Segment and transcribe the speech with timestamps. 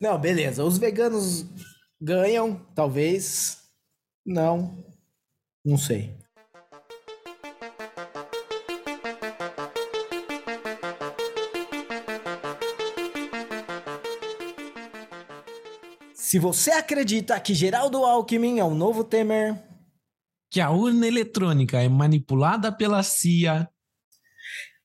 [0.00, 0.62] Não, beleza.
[0.64, 1.46] Os veganos
[2.00, 3.62] ganham, talvez.
[4.24, 4.84] Não.
[5.64, 6.14] Não sei.
[16.14, 19.64] Se você acredita que Geraldo Alckmin é o novo Temer,
[20.50, 23.68] Que a urna eletrônica é manipulada pela CIA,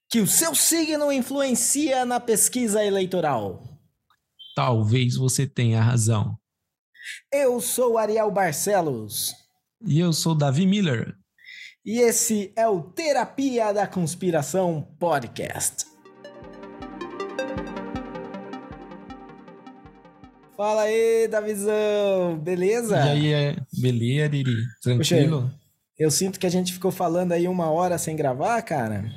[0.09, 3.70] que o seu signo influencia na pesquisa eleitoral.
[4.55, 6.37] Talvez você tenha razão.
[7.31, 9.33] Eu sou Ariel Barcelos
[9.85, 11.15] E eu sou Davi Miller.
[11.85, 15.85] e esse é o Terapia da Conspiração Podcast.
[20.55, 22.97] Fala aí, Davizão, beleza?
[22.97, 23.55] E aí, é...
[23.79, 24.55] beleza, Diri?
[24.83, 25.51] Tranquilo?
[25.97, 29.11] Eu sinto que a gente ficou falando aí uma hora sem gravar, cara.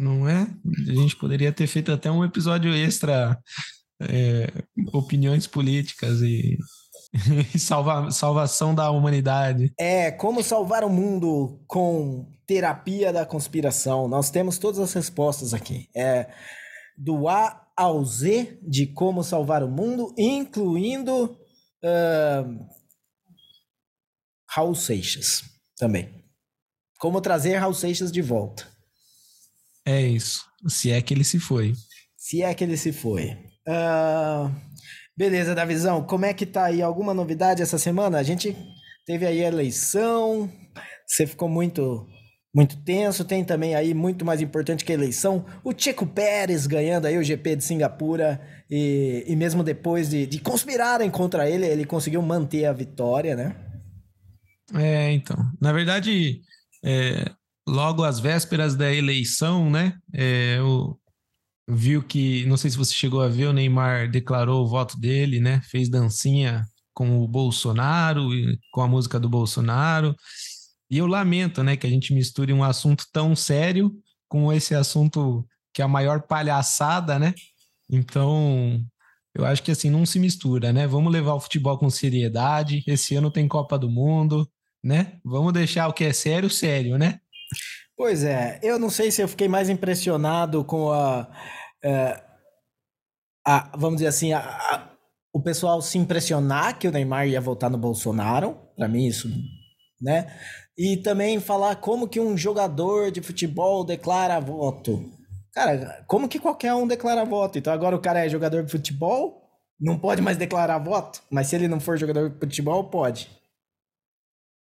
[0.00, 0.48] Não é?
[0.88, 3.38] A gente poderia ter feito até um episódio extra,
[4.00, 4.50] é,
[4.94, 6.56] opiniões políticas e,
[7.54, 9.72] e salva, salvação da humanidade.
[9.78, 14.08] É como salvar o mundo com terapia da conspiração.
[14.08, 15.88] Nós temos todas as respostas aqui.
[15.94, 16.28] É
[16.96, 21.38] do A ao Z de como salvar o mundo, incluindo
[21.82, 22.58] ahn,
[24.50, 25.42] Raul Seixas
[25.78, 26.24] também.
[26.98, 28.79] Como trazer Raul Seixas de volta.
[29.90, 30.44] É isso.
[30.68, 31.74] Se é que ele se foi.
[32.16, 33.36] Se é que ele se foi.
[33.66, 34.48] Ah,
[35.18, 36.04] beleza, Davizão.
[36.04, 36.80] Como é que tá aí?
[36.80, 38.18] Alguma novidade essa semana?
[38.18, 38.56] A gente
[39.04, 40.48] teve aí a eleição.
[41.04, 42.06] Você ficou muito
[42.54, 43.24] muito tenso.
[43.24, 47.24] Tem também aí, muito mais importante que a eleição, o Checo Pérez ganhando aí o
[47.24, 48.40] GP de Singapura.
[48.70, 53.56] E, e mesmo depois de, de conspirarem contra ele, ele conseguiu manter a vitória, né?
[54.72, 55.36] É, então.
[55.60, 56.42] Na verdade,
[56.84, 57.24] é,
[57.66, 59.98] logo às vésperas da eleição, né?
[60.14, 60.98] É, o,
[61.68, 65.40] viu que, não sei se você chegou a ver, o Neymar declarou o voto dele,
[65.40, 65.60] né?
[65.62, 68.28] Fez dancinha com o Bolsonaro,
[68.72, 70.14] com a música do Bolsonaro.
[70.90, 73.92] E eu lamento, né, que a gente misture um assunto tão sério
[74.28, 77.32] com esse assunto que é a maior palhaçada, né?
[77.88, 78.84] Então,
[79.34, 80.86] eu acho que assim não se mistura, né?
[80.86, 82.82] Vamos levar o futebol com seriedade.
[82.86, 84.48] Esse ano tem Copa do Mundo,
[84.82, 85.18] né?
[85.24, 87.20] Vamos deixar o que é sério, sério, né?
[88.00, 91.28] Pois é, eu não sei se eu fiquei mais impressionado com a.
[91.84, 92.18] é,
[93.46, 94.90] a- vamos dizer assim, a- a-
[95.34, 98.56] o pessoal se impressionar que o Neymar ia votar no Bolsonaro.
[98.74, 99.28] Pra mim, isso,
[100.00, 100.34] né?
[100.78, 105.04] E também falar como que um jogador de futebol declara voto.
[105.52, 107.58] Cara, como que qualquer um declara voto?
[107.58, 109.42] Então agora o cara é jogador de futebol,
[109.78, 113.28] não pode mais declarar voto, mas se ele não for jogador de futebol, pode.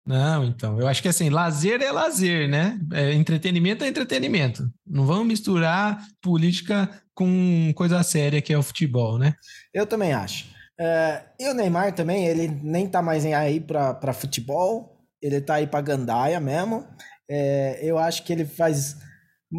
[0.05, 2.77] Não, então, eu acho que assim, lazer é lazer, né?
[2.91, 4.69] É, entretenimento é entretenimento.
[4.85, 9.33] Não vamos misturar política com coisa séria que é o futebol, né?
[9.73, 10.45] Eu também acho.
[10.79, 15.55] É, e o Neymar também, ele nem tá mais aí pra, pra futebol, ele tá
[15.55, 16.85] aí pra gandaia mesmo.
[17.29, 18.97] É, eu acho que ele faz.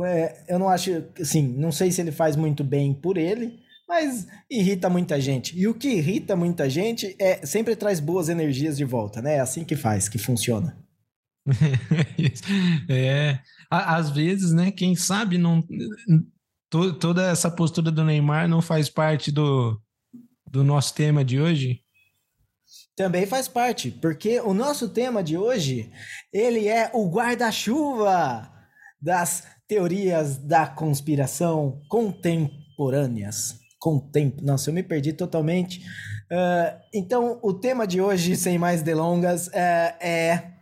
[0.04, 4.26] é, eu não acho, assim, não sei se ele faz muito bem por ele, mas
[4.50, 5.56] irrita muita gente.
[5.58, 9.34] E o que irrita muita gente é sempre traz boas energias de volta, né?
[9.36, 10.76] É assim que faz, que funciona.
[12.88, 13.38] é,
[13.70, 14.70] às vezes, né?
[14.70, 15.62] Quem sabe não
[16.70, 19.80] to- toda essa postura do Neymar não faz parte do,
[20.50, 21.80] do nosso tema de hoje.
[22.96, 25.90] Também faz parte, porque o nosso tema de hoje,
[26.32, 28.50] ele é o guarda-chuva
[29.00, 33.58] das teorias da conspiração contemporâneas.
[33.84, 34.34] Contem...
[34.40, 35.82] Nossa, eu me perdi totalmente.
[36.32, 40.52] Ah, então, o tema de hoje, sem mais delongas, é, é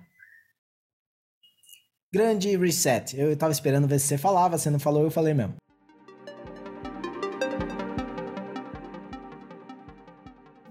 [2.12, 3.16] Grande Reset.
[3.16, 5.54] Eu tava esperando ver se você falava, você não falou, eu falei mesmo.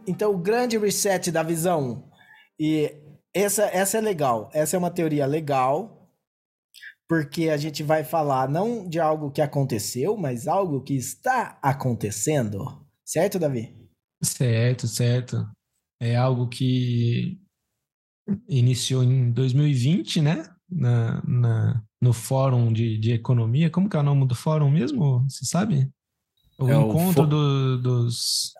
[0.05, 2.09] Então, o grande reset da visão.
[2.59, 2.93] E
[3.33, 4.49] essa, essa é legal.
[4.53, 6.00] Essa é uma teoria legal,
[7.11, 12.87] porque a gente vai falar não de algo que aconteceu, mas algo que está acontecendo.
[13.03, 13.75] Certo, Davi?
[14.23, 15.45] Certo, certo.
[16.01, 17.37] É algo que
[18.47, 20.49] iniciou em 2020, né?
[20.69, 23.69] Na, na, no Fórum de, de Economia.
[23.69, 25.25] Como que é o nome do fórum mesmo?
[25.29, 25.91] Você sabe?
[26.57, 28.53] O É o encontro fo- do- dos.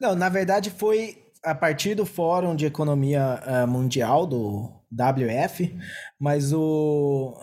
[0.00, 5.76] Não, na verdade foi a partir do Fórum de Economia eh, Mundial, do WF,
[6.18, 7.34] mas o.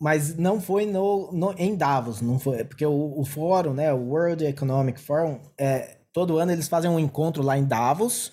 [0.00, 4.08] Mas não foi no, no- em Davos, não foi, porque o, o fórum, né, o
[4.08, 8.32] World Economic Forum, é, todo ano eles fazem um encontro lá em Davos,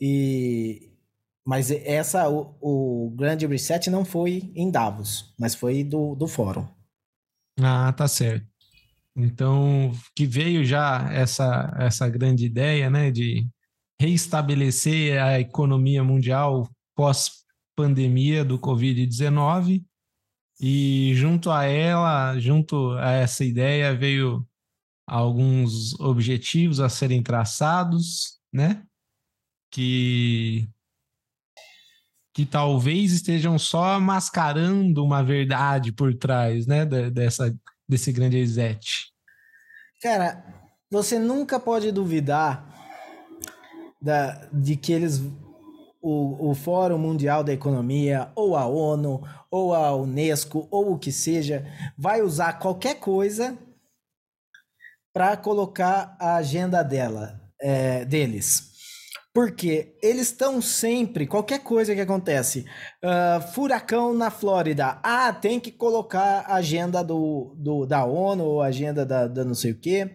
[0.00, 0.90] e
[1.44, 6.66] mas essa, o, o grande reset não foi em Davos, mas foi do, do fórum.
[7.60, 8.46] Ah, tá certo.
[9.16, 13.46] Então, que veio já essa, essa grande ideia né, de
[14.00, 19.84] reestabelecer a economia mundial pós-pandemia do Covid-19.
[20.60, 24.46] E junto a ela, junto a essa ideia, veio
[25.06, 28.82] alguns objetivos a serem traçados, né?
[29.70, 30.68] Que
[32.34, 37.54] que talvez estejam só mascarando uma verdade por trás, né, dessa
[37.86, 39.12] desse grande reset.
[40.00, 40.42] Cara,
[40.90, 42.66] você nunca pode duvidar
[44.00, 45.20] da, de que eles
[46.02, 51.12] o, o Fórum Mundial da Economia, ou a ONU, ou a Unesco, ou o que
[51.12, 51.64] seja,
[51.96, 53.56] vai usar qualquer coisa
[55.14, 58.72] para colocar a agenda dela, é, deles.
[59.34, 62.66] Porque eles estão sempre, qualquer coisa que acontece,
[63.02, 68.60] uh, furacão na Flórida, ah, tem que colocar a agenda do, do, da ONU ou
[68.60, 70.10] agenda da, da não sei o quê.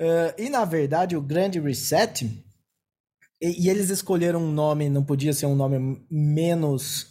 [0.00, 2.42] Uh, e na verdade, o grande reset,
[3.44, 7.08] e, e, eles escolheram um nome, não podia ser um nome menos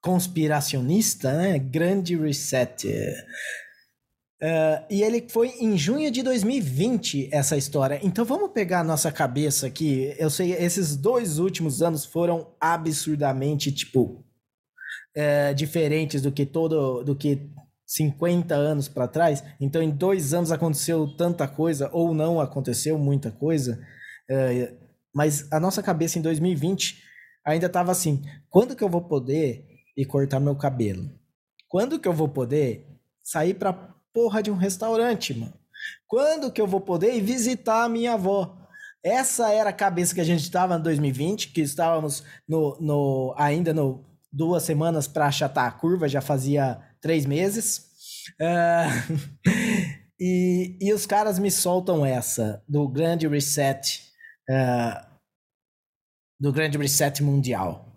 [0.00, 1.58] conspiracionista, né?
[1.58, 2.88] Grande reset.
[4.42, 8.00] Uh, e ele foi em junho de 2020, essa história.
[8.02, 10.12] Então vamos pegar a nossa cabeça aqui.
[10.18, 14.24] Eu sei, esses dois últimos anos foram absurdamente, tipo,
[15.16, 17.04] uh, diferentes do que todo.
[17.04, 17.48] do que
[17.86, 19.44] 50 anos para trás.
[19.60, 23.78] Então em dois anos aconteceu tanta coisa, ou não aconteceu muita coisa.
[24.30, 24.81] Uh,
[25.14, 27.02] mas a nossa cabeça em 2020
[27.44, 29.64] ainda tava assim: quando que eu vou poder
[29.96, 31.10] ir cortar meu cabelo?
[31.68, 32.86] Quando que eu vou poder
[33.22, 33.72] sair para
[34.12, 35.54] porra de um restaurante, mano.
[36.06, 38.58] Quando que eu vou poder ir visitar a minha avó?
[39.02, 43.74] Essa era a cabeça que a gente estava em 2020, que estávamos no, no ainda
[43.74, 47.90] no duas semanas para achatar a curva, já fazia três meses.
[48.40, 49.18] Uh,
[50.20, 54.11] e, e os caras me soltam essa do grande reset,
[54.50, 55.12] uh,
[56.40, 57.96] do grande reset mundial,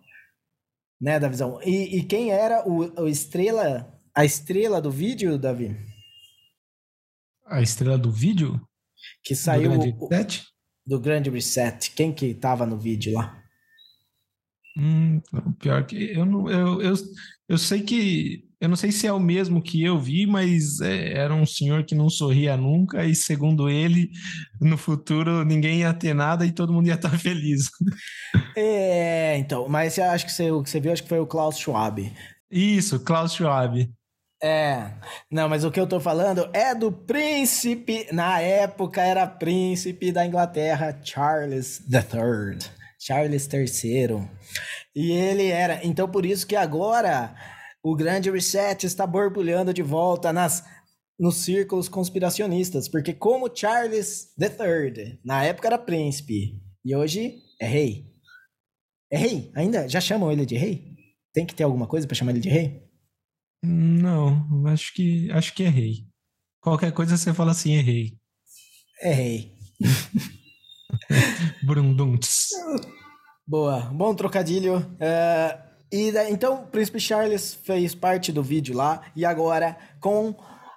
[1.02, 1.60] né, da visão.
[1.64, 5.76] E, e quem era o, o estrela, a estrela do vídeo, Davi?
[7.46, 8.60] a estrela do vídeo?
[9.24, 10.48] Que saiu do grande, reset?
[10.86, 11.92] do grande reset.
[11.92, 13.44] Quem que tava no vídeo lá?
[14.78, 15.22] Hum,
[15.60, 16.94] pior que eu não, eu, eu,
[17.48, 21.14] eu sei que eu não sei se é o mesmo que eu vi, mas é,
[21.14, 24.10] era um senhor que não sorria nunca e segundo ele,
[24.60, 27.70] no futuro ninguém ia ter nada e todo mundo ia estar feliz.
[28.58, 31.60] É, então, mas acho que você, o que você viu acho que foi o Klaus
[31.60, 32.12] Schwab.
[32.50, 33.88] Isso, Klaus Schwab.
[34.42, 34.92] É,
[35.32, 40.26] não, mas o que eu tô falando é do príncipe, na época era príncipe da
[40.26, 42.68] Inglaterra, Charles III,
[43.00, 44.28] Charles III.
[44.96, 47.36] E ele era, então por isso que agora
[47.86, 50.64] o grande reset está borbulhando de volta nas
[51.20, 58.12] nos círculos conspiracionistas, porque como Charles III, na época era príncipe e hoje é rei.
[59.12, 60.96] É rei, ainda já chamam ele de rei?
[61.32, 62.84] Tem que ter alguma coisa para chamar ele de rei?
[63.64, 66.08] Não, acho que acho que errei.
[66.60, 68.18] Qualquer coisa você fala assim, errei.
[69.00, 69.54] Errei.
[71.64, 72.50] Brundunts.
[73.48, 74.80] Boa, bom trocadilho.
[74.80, 80.36] Uh, e então o Príncipe Charles fez parte do vídeo lá e agora com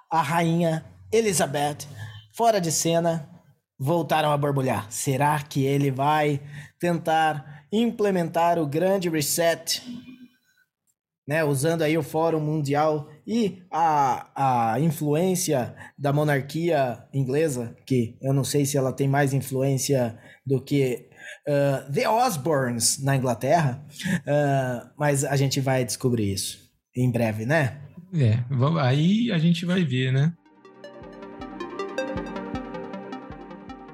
[0.09, 1.87] a rainha Elizabeth
[2.33, 3.29] fora de cena
[3.77, 4.91] voltaram a borbulhar.
[4.91, 6.41] Será que ele vai
[6.79, 9.81] tentar implementar o grande reset
[11.29, 18.33] né, usando aí o Fórum Mundial e a, a influência da monarquia inglesa, que eu
[18.33, 21.08] não sei se ela tem mais influência do que
[21.47, 27.81] uh, The Osborns na Inglaterra, uh, mas a gente vai descobrir isso em breve, né?
[28.13, 28.43] É,
[28.81, 30.33] aí a gente vai ver, né?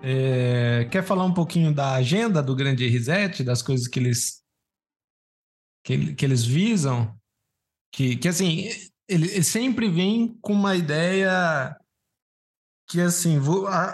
[0.02, 4.46] É, quer falar um pouquinho da agenda do Grande Reset, das coisas que eles
[5.86, 7.16] que, que eles visam?
[7.94, 8.68] Que, que assim,
[9.08, 11.76] ele, ele sempre vem com uma ideia
[12.90, 13.40] que, assim,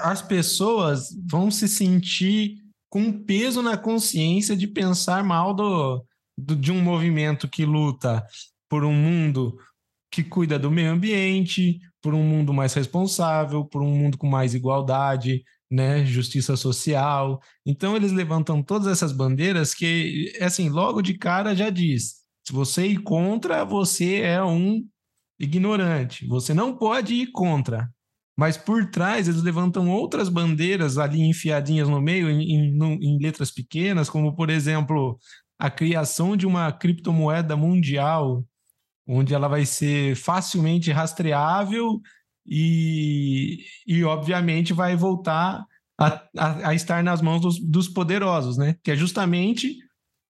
[0.02, 2.61] as pessoas vão se sentir
[2.92, 6.06] com peso na consciência de pensar mal do,
[6.38, 8.24] do, de um movimento que luta
[8.70, 9.58] por um mundo
[10.12, 14.54] que cuida do meio ambiente, por um mundo mais responsável, por um mundo com mais
[14.54, 17.40] igualdade, né, justiça social.
[17.66, 22.88] Então eles levantam todas essas bandeiras que, assim, logo de cara já diz: se você
[22.88, 24.86] ir contra, você é um
[25.40, 26.28] ignorante.
[26.28, 27.90] Você não pode ir contra.
[28.42, 33.52] Mas por trás eles levantam outras bandeiras ali enfiadinhas no meio, em, em, em letras
[33.52, 35.20] pequenas, como por exemplo
[35.60, 38.44] a criação de uma criptomoeda mundial,
[39.08, 42.02] onde ela vai ser facilmente rastreável
[42.44, 45.64] e, e obviamente vai voltar
[46.00, 48.76] a, a, a estar nas mãos dos, dos poderosos, né?
[48.84, 49.78] Que é justamente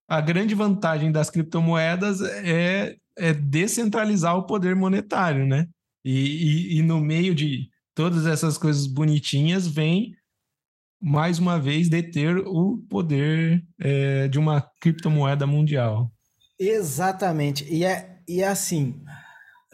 [0.06, 5.66] a grande vantagem das criptomoedas é, é descentralizar o poder monetário, né?
[6.04, 10.12] E, e, e, no meio de todas essas coisas bonitinhas vem
[11.00, 16.10] mais uma vez deter o poder é, de uma criptomoeda mundial.
[16.58, 17.64] Exatamente.
[17.68, 19.02] E é, e é assim.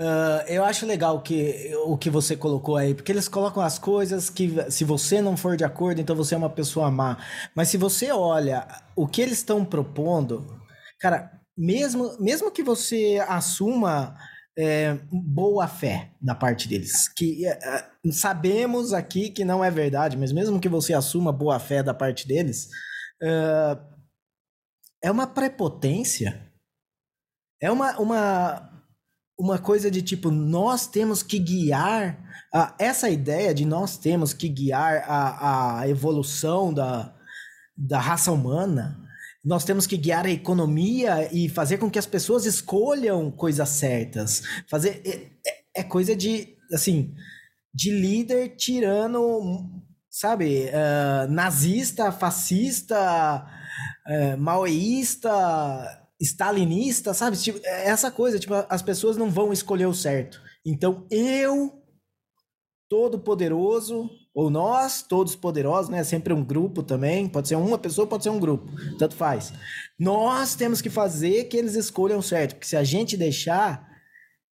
[0.00, 4.30] Uh, eu acho legal que, o que você colocou aí, porque eles colocam as coisas
[4.30, 7.18] que, se você não for de acordo, então você é uma pessoa má.
[7.54, 10.46] Mas se você olha o que eles estão propondo,
[11.00, 14.16] cara, mesmo, mesmo que você assuma
[14.58, 20.32] é, boa fé da parte deles, que é, sabemos aqui que não é verdade, mas
[20.32, 22.68] mesmo que você assuma boa fé da parte deles,
[23.22, 23.78] é,
[25.04, 26.44] é uma prepotência.
[27.62, 28.84] É uma, uma,
[29.38, 32.18] uma coisa de tipo, nós temos que guiar.
[32.52, 37.14] A, essa ideia de nós temos que guiar a, a evolução da,
[37.76, 39.07] da raça humana,
[39.44, 44.42] nós temos que guiar a economia e fazer com que as pessoas escolham coisas certas.
[44.68, 45.00] Fazer.
[45.04, 46.56] É, é, é coisa de.
[46.72, 47.14] Assim.
[47.72, 49.70] De líder tirando.
[50.10, 50.64] Sabe?
[50.66, 53.46] Uh, nazista, fascista,
[54.06, 57.36] uh, maoísta stalinista, sabe?
[57.36, 60.40] Tipo, é essa coisa, tipo, as pessoas não vão escolher o certo.
[60.64, 61.82] Então eu,
[62.88, 66.04] todo poderoso, ou nós, todos poderosos, né?
[66.04, 69.52] Sempre um grupo também, pode ser uma pessoa, pode ser um grupo, tanto faz.
[69.98, 73.84] Nós temos que fazer que eles escolham certo, porque se a gente deixar,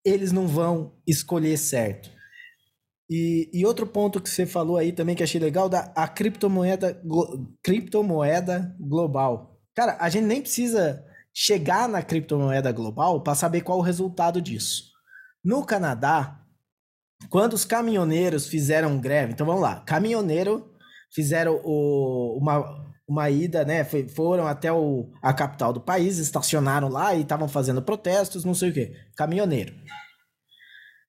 [0.03, 2.09] eles não vão escolher certo.
[3.09, 7.01] E, e outro ponto que você falou aí também que achei legal, da a criptomoeda,
[7.63, 9.57] criptomoeda global.
[9.73, 11.01] Cara, a gente nem precisa
[11.33, 14.91] chegar na criptomoeda global para saber qual o resultado disso.
[15.41, 16.41] No Canadá,
[17.29, 20.73] quando os caminhoneiros fizeram greve, então vamos lá, caminhoneiro
[21.13, 23.83] fizeram o, uma, uma ida, né?
[23.83, 28.69] Foram até o, a capital do país, estacionaram lá e estavam fazendo protestos, não sei
[28.69, 28.93] o quê.
[29.15, 29.73] Caminhoneiro.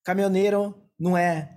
[0.05, 1.55] Caminhoneiro não é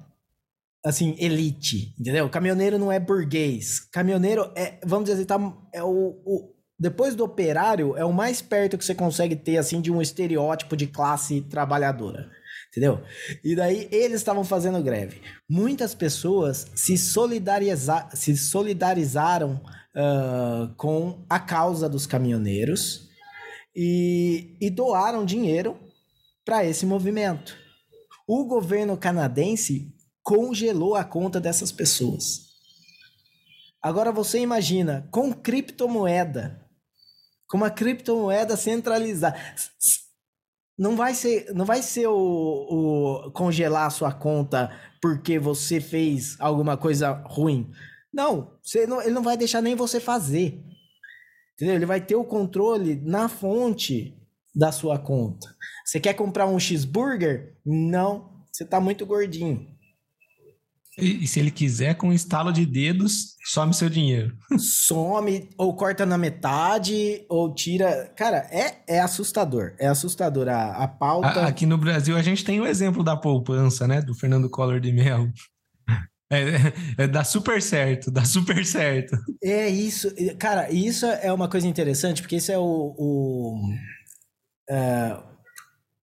[0.84, 2.28] assim, elite, entendeu?
[2.30, 3.80] Caminhoneiro não é burguês.
[3.80, 5.38] Caminhoneiro é, vamos dizer assim, tá,
[5.74, 6.52] é o, o
[6.82, 10.76] depois do operário, é o mais perto que você consegue ter, assim, de um estereótipo
[10.76, 12.28] de classe trabalhadora.
[12.72, 13.04] Entendeu?
[13.44, 15.22] E daí eles estavam fazendo greve.
[15.48, 19.62] Muitas pessoas se, solidariza se solidarizaram
[19.94, 23.10] uh, com a causa dos caminhoneiros
[23.76, 25.78] e, e doaram dinheiro
[26.46, 27.58] para esse movimento.
[28.26, 32.52] O governo canadense congelou a conta dessas pessoas.
[33.82, 36.66] Agora você imagina, com criptomoeda,
[37.50, 39.38] com uma criptomoeda centralizada.
[40.82, 42.16] Não vai ser, não vai ser o,
[43.28, 47.70] o congelar a sua conta porque você fez alguma coisa ruim.
[48.12, 48.58] Não,
[48.88, 50.60] não, ele não vai deixar nem você fazer.
[51.54, 51.76] Entendeu?
[51.76, 54.18] Ele vai ter o controle na fonte
[54.56, 55.56] da sua conta.
[55.86, 57.60] Você quer comprar um cheeseburger?
[57.64, 59.68] Não, você tá muito gordinho.
[60.98, 64.36] E, e, se ele quiser, com um estalo de dedos, some seu dinheiro.
[64.58, 68.12] some, ou corta na metade, ou tira.
[68.16, 69.74] Cara, é, é assustador.
[69.80, 71.42] É assustador a, a pauta.
[71.42, 74.02] A, aqui no Brasil, a gente tem o exemplo da poupança, né?
[74.02, 75.32] Do Fernando Collor de Mello.
[76.34, 79.18] É, é, dá super certo, dá super certo.
[79.44, 80.10] É isso.
[80.40, 82.96] Cara, isso é uma coisa interessante, porque isso é o.
[82.98, 83.74] o,
[84.70, 85.22] é,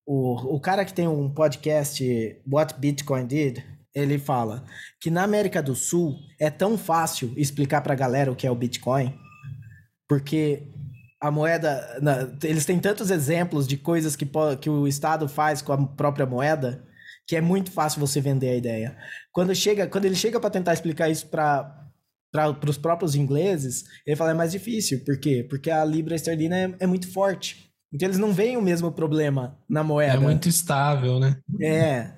[0.05, 2.05] o, o cara que tem um podcast,
[2.47, 3.63] What Bitcoin Did
[3.95, 4.65] ele fala
[5.01, 8.51] que na América do Sul é tão fácil explicar para a galera o que é
[8.51, 9.15] o Bitcoin,
[10.09, 10.69] porque
[11.21, 14.29] a moeda, na, eles têm tantos exemplos de coisas que,
[14.61, 16.85] que o Estado faz com a própria moeda,
[17.27, 18.97] que é muito fácil você vender a ideia.
[19.33, 21.75] Quando chega, quando ele chega para tentar explicar isso para
[22.31, 25.03] para os próprios ingleses, ele fala é mais difícil.
[25.03, 25.47] Por quê?
[25.49, 27.73] Porque a libra esterlina é, é muito forte.
[27.93, 30.15] Então eles não veem o mesmo problema na moeda.
[30.15, 31.39] É muito estável, né?
[31.61, 32.13] É.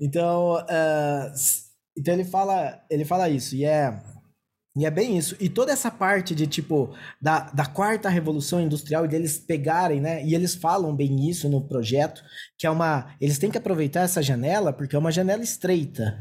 [0.00, 1.32] Então, uh,
[1.96, 4.02] então ele fala, ele fala isso, e é,
[4.76, 5.34] e é bem isso.
[5.40, 10.22] E toda essa parte de, tipo, da, da quarta revolução industrial e deles pegarem, né?
[10.22, 12.22] E eles falam bem isso no projeto,
[12.58, 13.14] que é uma.
[13.18, 16.14] Eles têm que aproveitar essa janela, porque é uma janela estreita.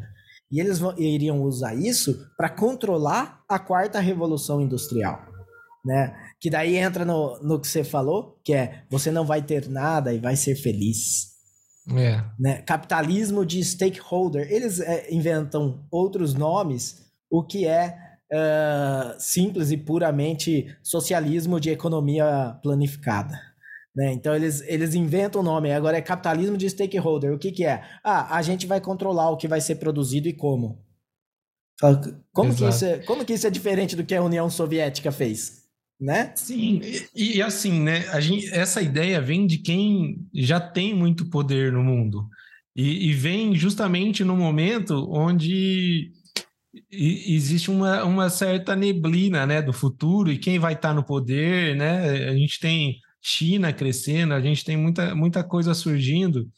[0.50, 5.20] E eles vão, iriam usar isso para controlar a quarta revolução industrial.
[5.84, 6.15] Né?
[6.39, 10.13] Que daí entra no, no que você falou, que é você não vai ter nada
[10.13, 11.35] e vai ser feliz.
[11.92, 12.24] É.
[12.39, 12.62] Né?
[12.63, 14.51] Capitalismo de stakeholder.
[14.51, 17.98] Eles é, inventam outros nomes, o que é
[18.32, 23.39] uh, simples e puramente socialismo de economia planificada.
[23.96, 24.12] Né?
[24.12, 27.34] Então eles, eles inventam o nome, agora é capitalismo de stakeholder.
[27.34, 27.84] O que, que é?
[28.04, 30.84] Ah, a gente vai controlar o que vai ser produzido e como.
[32.32, 35.64] Como que, isso é, como que isso é diferente do que a União Soviética fez?
[35.99, 36.33] Né?
[36.35, 36.81] Sim,
[37.15, 38.07] e, e assim, né?
[38.09, 42.27] A gente, essa ideia vem de quem já tem muito poder no mundo.
[42.75, 46.11] E, e vem justamente no momento onde
[46.91, 52.29] existe uma, uma certa neblina né, do futuro e quem vai estar no poder, né?
[52.29, 56.49] A gente tem China crescendo, a gente tem muita, muita coisa surgindo.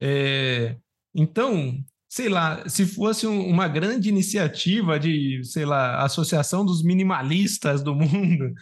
[0.00, 0.76] É,
[1.14, 1.78] então,
[2.10, 7.94] sei lá, se fosse um, uma grande iniciativa de, sei lá, associação dos minimalistas do
[7.94, 8.52] mundo,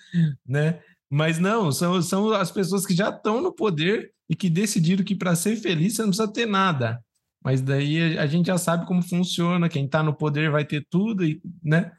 [0.47, 0.81] né?
[1.11, 5.15] Mas não, são, são as pessoas que já estão no poder e que decidiram que
[5.17, 7.03] para ser feliz você não precisa ter nada.
[7.43, 11.25] Mas daí a gente já sabe como funciona, quem está no poder vai ter tudo,
[11.25, 11.91] e, né?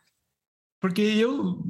[0.79, 1.61] Porque eu,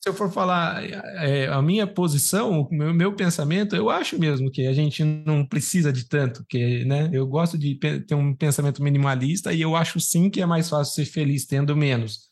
[0.00, 4.50] se eu for falar é, a minha posição, o meu, meu, pensamento, eu acho mesmo
[4.50, 7.10] que a gente não precisa de tanto, que, né?
[7.12, 10.94] Eu gosto de ter um pensamento minimalista e eu acho sim que é mais fácil
[10.94, 12.30] ser feliz tendo menos.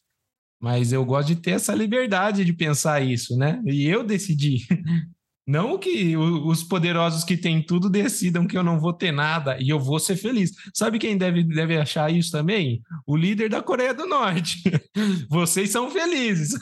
[0.60, 3.60] Mas eu gosto de ter essa liberdade de pensar isso, né?
[3.66, 4.58] E eu decidi.
[5.46, 9.68] Não que os poderosos que têm tudo decidam que eu não vou ter nada e
[9.68, 10.52] eu vou ser feliz.
[10.72, 12.80] Sabe quem deve, deve achar isso também?
[13.04, 14.62] O líder da Coreia do Norte.
[15.28, 16.52] Vocês são felizes.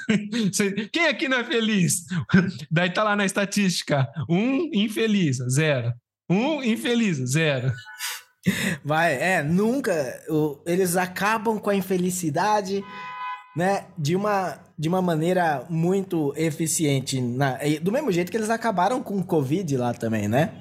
[0.93, 2.05] Quem aqui não é feliz?
[2.71, 5.93] Daí tá lá na estatística: um infeliz, zero.
[6.29, 7.73] Um infeliz, zero.
[8.83, 9.93] Vai, é, nunca.
[10.65, 12.83] Eles acabam com a infelicidade
[13.55, 17.21] né, de uma, de uma maneira muito eficiente.
[17.21, 20.55] Na, do mesmo jeito que eles acabaram com o Covid lá também, né?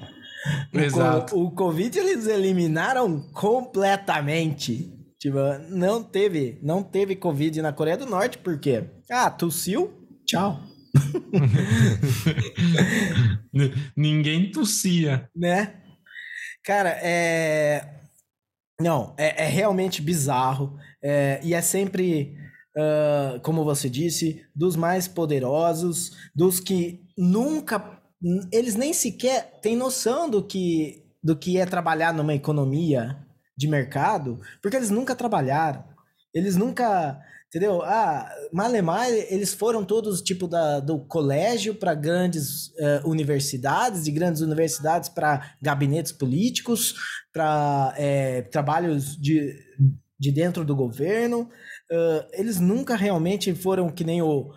[0.74, 1.34] Exato.
[1.34, 4.92] O, o Covid eles eliminaram completamente.
[5.18, 5.38] Tipo,
[5.70, 8.84] não teve, não teve Covid na Coreia do Norte, por quê?
[9.10, 9.90] Ah, tossiu?
[10.26, 10.60] Tchau.
[13.96, 15.30] Ninguém tossia.
[15.34, 15.76] Né?
[16.62, 18.00] Cara, é.
[18.78, 20.76] Não, é, é realmente bizarro.
[21.02, 22.36] É, e é sempre
[22.80, 28.00] uh, como você disse, dos mais poderosos, dos que nunca.
[28.52, 33.16] Eles nem sequer têm noção do que, do que é trabalhar numa economia
[33.56, 35.84] de mercado, porque eles nunca trabalharam.
[36.34, 37.20] Eles nunca.
[37.48, 37.82] Entendeu?
[37.82, 44.40] Ah, Malemar, eles foram todos tipo da, do colégio para grandes uh, universidades, de grandes
[44.40, 46.94] universidades para gabinetes políticos,
[47.32, 49.52] para é, trabalhos de,
[50.16, 51.50] de dentro do governo
[52.32, 54.50] eles nunca realmente foram que nem o,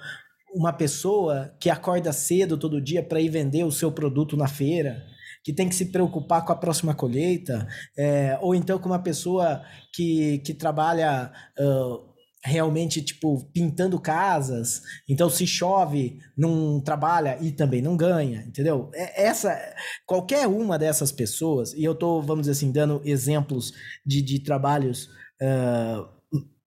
[0.53, 5.03] uma pessoa que acorda cedo todo dia para ir vender o seu produto na feira,
[5.43, 7.67] que tem que se preocupar com a próxima colheita,
[7.97, 9.61] é, ou então com uma pessoa
[9.93, 12.13] que, que trabalha uh,
[12.45, 18.89] realmente tipo pintando casas, então se chove não trabalha e também não ganha, entendeu?
[18.93, 19.57] É, essa
[20.05, 23.73] qualquer uma dessas pessoas e eu tô vamos dizer assim dando exemplos
[24.05, 25.05] de, de trabalhos
[25.41, 26.05] uh,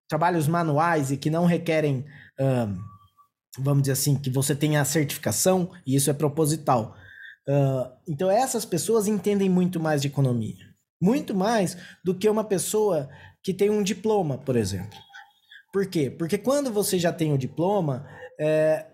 [0.08, 2.04] trabalhos manuais e que não requerem,
[2.40, 2.76] uh,
[3.58, 6.96] vamos dizer assim, que você tenha a certificação, e isso é proposital.
[7.48, 10.66] Uh, então, essas pessoas entendem muito mais de economia.
[11.00, 13.08] Muito mais do que uma pessoa
[13.42, 14.98] que tem um diploma, por exemplo.
[15.72, 16.10] Por quê?
[16.10, 18.06] Porque quando você já tem o diploma,
[18.40, 18.86] é,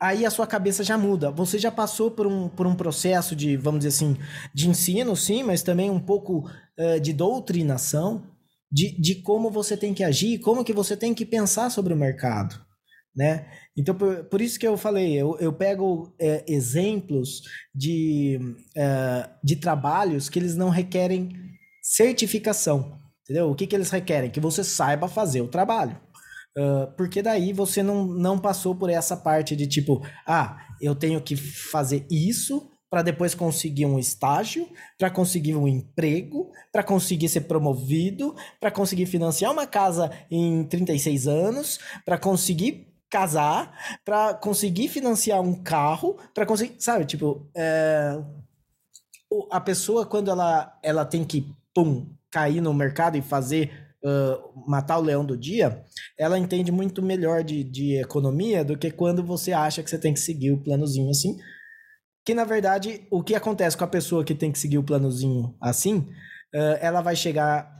[0.00, 1.30] aí a sua cabeça já muda.
[1.30, 4.16] Você já passou por um, por um processo de, vamos dizer assim,
[4.54, 8.22] de ensino, sim, mas também um pouco uh, de doutrinação
[8.74, 11.96] de, de como você tem que agir, como que você tem que pensar sobre o
[11.96, 12.60] mercado,
[13.14, 13.46] né?
[13.76, 18.36] Então, por, por isso que eu falei, eu, eu pego é, exemplos de,
[18.76, 21.30] é, de trabalhos que eles não requerem
[21.80, 23.48] certificação, entendeu?
[23.48, 24.28] O que, que eles requerem?
[24.28, 26.00] Que você saiba fazer o trabalho.
[26.56, 31.20] Uh, porque daí você não, não passou por essa parte de tipo, ah, eu tenho
[31.20, 37.40] que fazer isso para depois conseguir um estágio, para conseguir um emprego, para conseguir ser
[37.40, 45.40] promovido, para conseguir financiar uma casa em 36 anos, para conseguir casar, para conseguir financiar
[45.40, 48.16] um carro, para conseguir, sabe, tipo, é...
[49.50, 53.72] a pessoa quando ela ela tem que pum cair no mercado e fazer
[54.04, 55.82] uh, matar o leão do dia,
[56.16, 60.14] ela entende muito melhor de, de economia do que quando você acha que você tem
[60.14, 61.36] que seguir o planozinho assim,
[62.24, 65.54] que na verdade, o que acontece com a pessoa que tem que seguir o planozinho
[65.60, 66.08] assim,
[66.80, 67.72] ela vai chegar.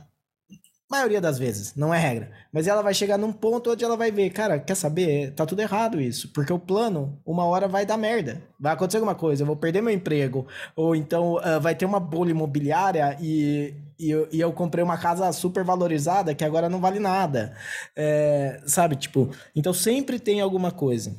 [0.87, 2.31] Maioria das vezes, não é regra.
[2.53, 5.33] Mas ela vai chegar num ponto onde ela vai ver, cara, quer saber?
[5.33, 6.31] Tá tudo errado isso.
[6.31, 8.43] Porque o plano, uma hora vai dar merda.
[8.59, 10.45] Vai acontecer alguma coisa, eu vou perder meu emprego.
[10.75, 15.31] Ou então vai ter uma bolha imobiliária e, e eu, e, eu, comprei uma casa
[15.31, 17.57] super valorizada que agora não vale nada.
[17.95, 21.15] É, sabe, tipo, então sempre tem alguma coisa.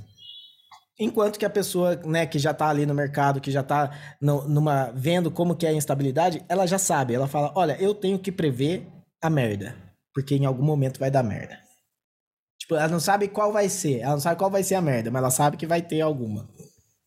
[0.98, 4.48] Enquanto que a pessoa, né, que já tá ali no mercado, que já tá no,
[4.48, 8.18] numa vendo como que é a instabilidade, ela já sabe, ela fala: "Olha, eu tenho
[8.18, 8.86] que prever
[9.22, 9.76] a merda,
[10.14, 11.58] porque em algum momento vai dar merda".
[12.58, 15.10] Tipo, ela não sabe qual vai ser, ela não sabe qual vai ser a merda,
[15.10, 16.48] mas ela sabe que vai ter alguma.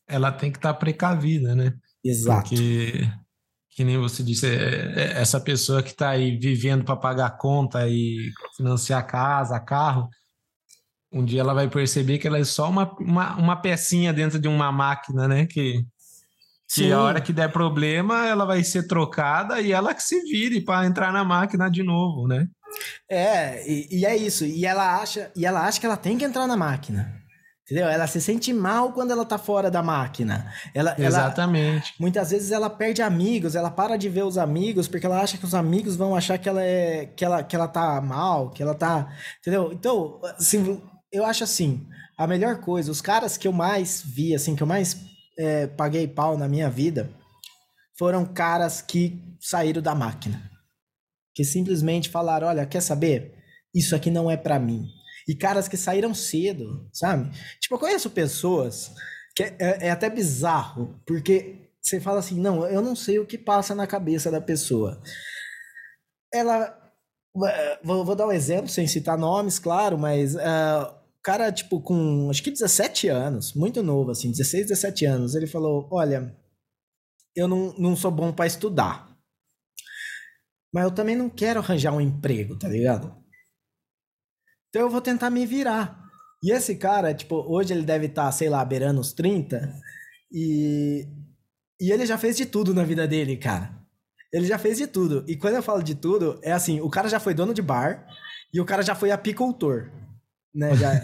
[0.07, 1.73] Ela tem que estar tá precavida, né?
[2.03, 2.49] Exato.
[2.49, 3.09] Porque
[3.79, 7.87] que nem você disse, é, é, essa pessoa que está aí vivendo para pagar conta
[7.87, 10.09] e financiar casa, carro,
[11.11, 14.47] um dia ela vai perceber que ela é só uma, uma, uma pecinha dentro de
[14.47, 15.45] uma máquina, né?
[15.45, 15.83] Que,
[16.67, 20.61] que a hora que der problema, ela vai ser trocada e ela que se vire
[20.61, 22.47] para entrar na máquina de novo, né?
[23.09, 24.45] É, e, e, é isso.
[24.45, 27.19] E ela acha, e ela acha que ela tem que entrar na máquina.
[27.69, 27.87] Entendeu?
[27.87, 30.51] Ela se sente mal quando ela tá fora da máquina.
[30.73, 31.89] Ela, Exatamente.
[31.89, 35.37] Ela, muitas vezes ela perde amigos, ela para de ver os amigos porque ela acha
[35.37, 38.63] que os amigos vão achar que ela é que ela, que ela tá mal, que
[38.63, 39.07] ela tá,
[39.39, 39.71] entendeu?
[39.71, 44.55] Então, assim, eu acho assim, a melhor coisa, os caras que eu mais vi, assim,
[44.55, 44.97] que eu mais
[45.37, 47.09] é, paguei pau na minha vida,
[47.97, 50.49] foram caras que saíram da máquina.
[51.33, 53.35] Que simplesmente falaram, olha, quer saber?
[53.73, 54.87] Isso aqui não é para mim.
[55.27, 57.29] E caras que saíram cedo, sabe?
[57.59, 58.91] Tipo, eu conheço pessoas
[59.35, 63.25] que é, é, é até bizarro, porque você fala assim, não, eu não sei o
[63.25, 65.01] que passa na cabeça da pessoa.
[66.33, 66.79] Ela
[67.83, 72.43] Vou, vou, dar um exemplo, sem citar nomes, claro, mas uh, cara, tipo, com acho
[72.43, 76.35] que 17 anos, muito novo, assim, 16, 17 anos, ele falou: Olha,
[77.35, 79.09] eu não, não sou bom para estudar.
[80.73, 83.15] Mas eu também não quero arranjar um emprego, tá ligado?
[84.69, 85.99] Então eu vou tentar me virar.
[86.43, 89.73] E esse cara, tipo, hoje ele deve estar, tá, sei lá, beirando os 30.
[90.31, 91.07] E,
[91.81, 93.77] e ele já fez de tudo na vida dele, cara.
[94.31, 95.25] Ele já fez de tudo.
[95.27, 98.05] E quando eu falo de tudo, é assim: o cara já foi dono de bar
[98.53, 99.91] e o cara já foi apicultor
[100.53, 100.75] né?
[100.75, 100.93] Já...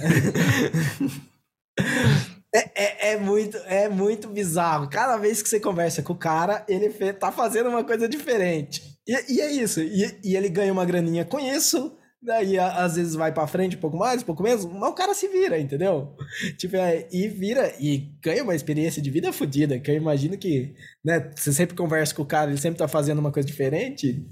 [2.54, 4.90] é, é, é, muito, é muito bizarro.
[4.90, 8.82] Cada vez que você conversa com o cara, ele tá fazendo uma coisa diferente.
[9.08, 9.82] E, e é isso.
[9.82, 11.96] E, e, ele ganha uma graninha com isso.
[12.22, 15.14] Daí, às vezes, vai pra frente um pouco mais, um pouco menos, mas o cara
[15.14, 16.16] se vira, entendeu?
[16.58, 20.74] Tipo, é, e vira, e ganha uma experiência de vida fodida, que eu imagino que,
[21.04, 24.26] né, você sempre conversa com o cara, ele sempre tá fazendo uma coisa diferente,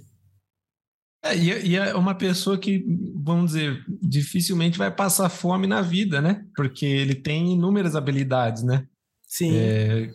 [1.24, 2.84] é, e, é uma pessoa que,
[3.16, 3.82] vamos dizer,
[4.14, 6.46] dificilmente vai passar fome na vida, né?
[6.56, 8.88] Porque ele tem inúmeras habilidades, né?
[9.26, 9.56] Sim.
[9.56, 10.12] É,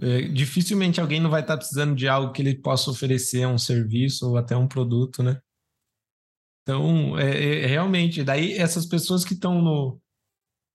[0.00, 4.28] é, dificilmente alguém não vai estar precisando de algo que ele possa oferecer, um serviço
[4.28, 5.40] ou até um produto, né?
[6.62, 10.00] Então, é, é realmente, daí essas pessoas que estão no,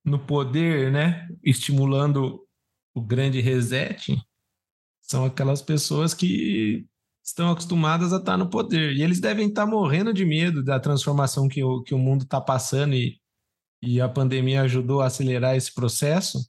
[0.03, 1.27] no poder, né?
[1.41, 2.45] Estimulando
[2.93, 4.17] o grande reset,
[5.01, 6.85] são aquelas pessoas que
[7.25, 8.95] estão acostumadas a estar no poder.
[8.95, 12.39] E eles devem estar morrendo de medo da transformação que o, que o mundo está
[12.39, 13.19] passando e,
[13.81, 16.47] e a pandemia ajudou a acelerar esse processo,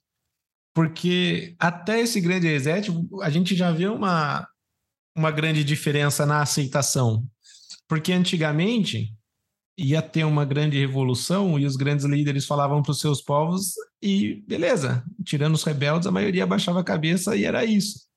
[0.75, 2.91] porque até esse grande reset,
[3.23, 4.47] a gente já viu uma,
[5.15, 7.27] uma grande diferença na aceitação.
[7.87, 9.11] Porque antigamente
[9.77, 14.43] ia ter uma grande revolução e os grandes líderes falavam para os seus povos e
[14.47, 18.07] beleza, tirando os rebeldes, a maioria baixava a cabeça e era isso.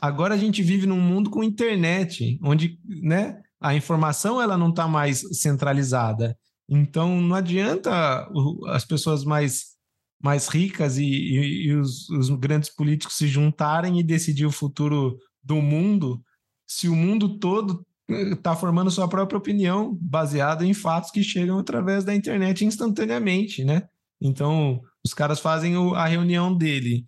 [0.00, 4.86] Agora a gente vive num mundo com internet, onde né, a informação ela não está
[4.86, 6.36] mais centralizada.
[6.68, 8.28] Então não adianta
[8.68, 9.76] as pessoas mais,
[10.22, 15.16] mais ricas e, e, e os, os grandes políticos se juntarem e decidir o futuro
[15.42, 16.20] do mundo
[16.66, 21.58] se o mundo todo está eh, formando sua própria opinião baseada em fatos que chegam
[21.58, 23.84] através da internet instantaneamente, né?
[24.20, 27.04] Então, os caras fazem a reunião dele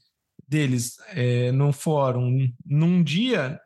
[0.49, 3.61] deles é, num fórum num dia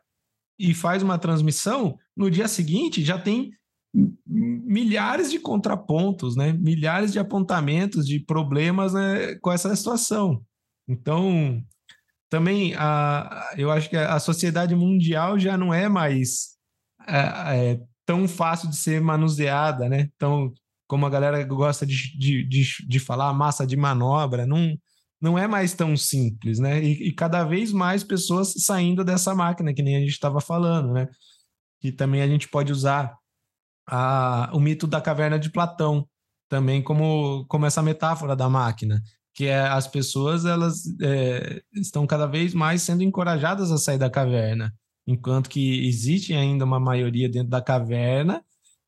[0.59, 3.51] e faz uma transmissão, no dia seguinte já tem
[4.25, 6.51] milhares de contrapontos, né?
[6.53, 10.43] milhares de apontamentos de problemas né, com essa situação.
[10.87, 11.63] Então,
[12.29, 16.53] também a, eu acho que a sociedade mundial já não é mais
[17.07, 20.09] é, é, tão fácil de ser manuseada, né?
[20.15, 20.51] Então,
[20.87, 24.75] como a galera gosta de, de, de, de falar, massa de manobra, não,
[25.23, 26.83] não é mais tão simples, né?
[26.83, 30.91] E, e, cada vez mais pessoas saindo dessa máquina, que nem a gente estava falando,
[30.91, 31.07] né?
[31.79, 33.15] Que também a gente pode usar
[33.87, 36.05] a, o mito da caverna de Platão
[36.49, 39.01] também como, como essa metáfora da máquina,
[39.33, 44.09] que é as pessoas elas é, estão cada vez mais sendo encorajadas a sair da
[44.09, 44.75] caverna,
[45.07, 48.43] enquanto que existe ainda uma maioria dentro da caverna,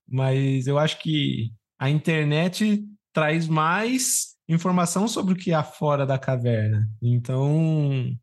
[0.05, 6.17] mas eu acho que a internet traz mais informação sobre o que há fora da
[6.17, 6.89] caverna.
[7.01, 8.15] Então,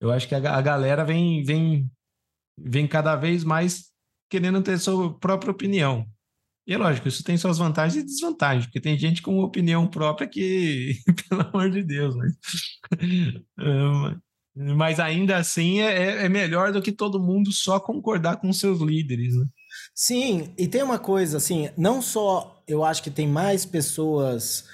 [0.00, 1.90] eu acho que a, a galera vem, vem,
[2.58, 3.90] vem cada vez mais
[4.30, 6.06] querendo ter sua própria opinião.
[6.66, 10.28] E é lógico, isso tem suas vantagens e desvantagens, porque tem gente com opinião própria
[10.28, 12.28] que, pelo amor de Deus, né?
[14.76, 18.80] Mas ainda assim é, é, é melhor do que todo mundo só concordar com seus
[18.80, 19.46] líderes, né?
[19.94, 24.64] Sim, e tem uma coisa assim, não só eu acho que tem mais pessoas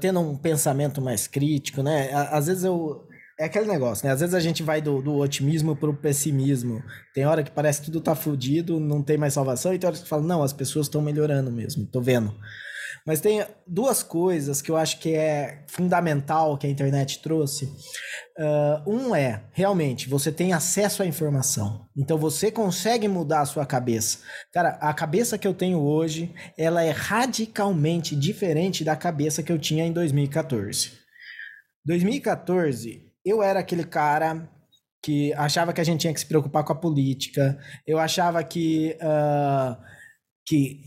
[0.00, 2.10] tendo um pensamento mais crítico, né?
[2.12, 3.06] Às vezes eu
[3.40, 4.12] é aquele negócio, né?
[4.12, 6.82] Às vezes a gente vai do, do otimismo pro pessimismo.
[7.14, 9.96] Tem hora que parece que tudo tá fudido, não tem mais salvação, e tem hora
[9.96, 12.34] que fala, não, as pessoas estão melhorando mesmo, tô vendo.
[13.06, 17.66] Mas tem duas coisas que eu acho que é fundamental que a internet trouxe.
[18.38, 21.86] Uh, um é, realmente, você tem acesso à informação.
[21.96, 24.18] Então você consegue mudar a sua cabeça.
[24.52, 29.58] Cara, a cabeça que eu tenho hoje, ela é radicalmente diferente da cabeça que eu
[29.58, 30.92] tinha em 2014.
[31.84, 34.48] 2014, eu era aquele cara
[35.02, 37.58] que achava que a gente tinha que se preocupar com a política.
[37.86, 39.76] Eu achava que, uh,
[40.46, 40.80] que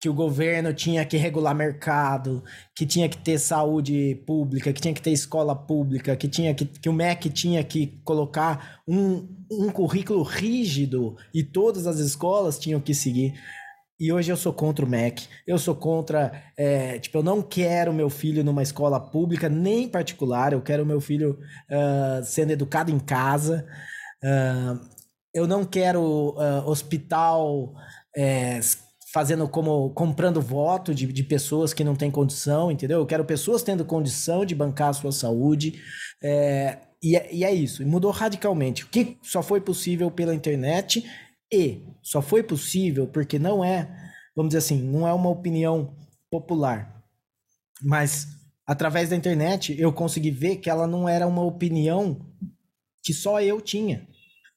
[0.00, 2.42] que o governo tinha que regular mercado,
[2.74, 6.64] que tinha que ter saúde pública, que tinha que ter escola pública, que tinha que,
[6.64, 12.80] que o MEC tinha que colocar um, um currículo rígido e todas as escolas tinham
[12.80, 13.34] que seguir.
[14.00, 17.92] E hoje eu sou contra o MEC, eu sou contra, é, tipo, eu não quero
[17.92, 21.38] meu filho numa escola pública, nem particular, eu quero meu filho
[21.70, 23.66] uh, sendo educado em casa,
[24.24, 24.80] uh,
[25.34, 27.74] eu não quero uh, hospital
[28.16, 28.58] é,
[29.12, 32.98] fazendo como comprando voto de, de pessoas que não têm condição, entendeu?
[33.00, 35.80] Eu quero pessoas tendo condição de bancar a sua saúde.
[36.22, 38.84] É, e, é, e é isso, e mudou radicalmente.
[38.84, 41.04] O que só foi possível pela internet
[41.52, 43.88] e só foi possível porque não é,
[44.36, 45.96] vamos dizer assim, não é uma opinião
[46.30, 47.02] popular.
[47.82, 48.28] Mas
[48.66, 52.20] através da internet eu consegui ver que ela não era uma opinião
[53.02, 54.06] que só eu tinha.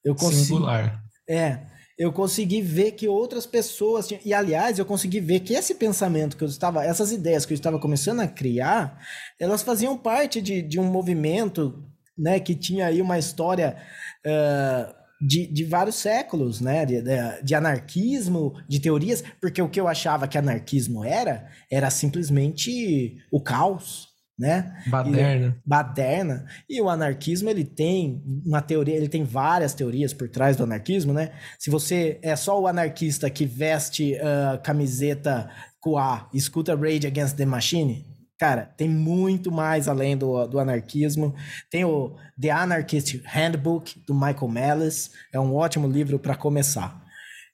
[0.03, 1.01] Eu consegui, Singular.
[1.27, 1.65] É,
[2.03, 4.21] eu consegui ver que outras pessoas tinham...
[4.25, 7.55] e aliás eu consegui ver que esse pensamento que eu estava essas ideias que eu
[7.55, 8.99] estava começando a criar
[9.39, 11.81] elas faziam parte de, de um movimento
[12.17, 13.77] né que tinha aí uma história
[14.25, 14.93] uh,
[15.25, 17.01] de, de vários séculos né de,
[17.41, 23.41] de, anarquismo de teorias porque o que eu achava que anarquismo era era simplesmente o
[23.41, 24.73] caos né?
[24.87, 25.57] Baderna.
[25.57, 26.45] E, baderna.
[26.69, 31.13] E o anarquismo, ele tem uma teoria, ele tem várias teorias por trás do anarquismo,
[31.13, 31.31] né?
[31.59, 37.35] Se você é só o anarquista que veste uh, camiseta com A, escuta Rage Against
[37.35, 38.05] the Machine,
[38.39, 41.35] cara, tem muito mais além do, do anarquismo.
[41.69, 47.01] Tem o The Anarchist Handbook, do Michael Malice, é um ótimo livro para começar.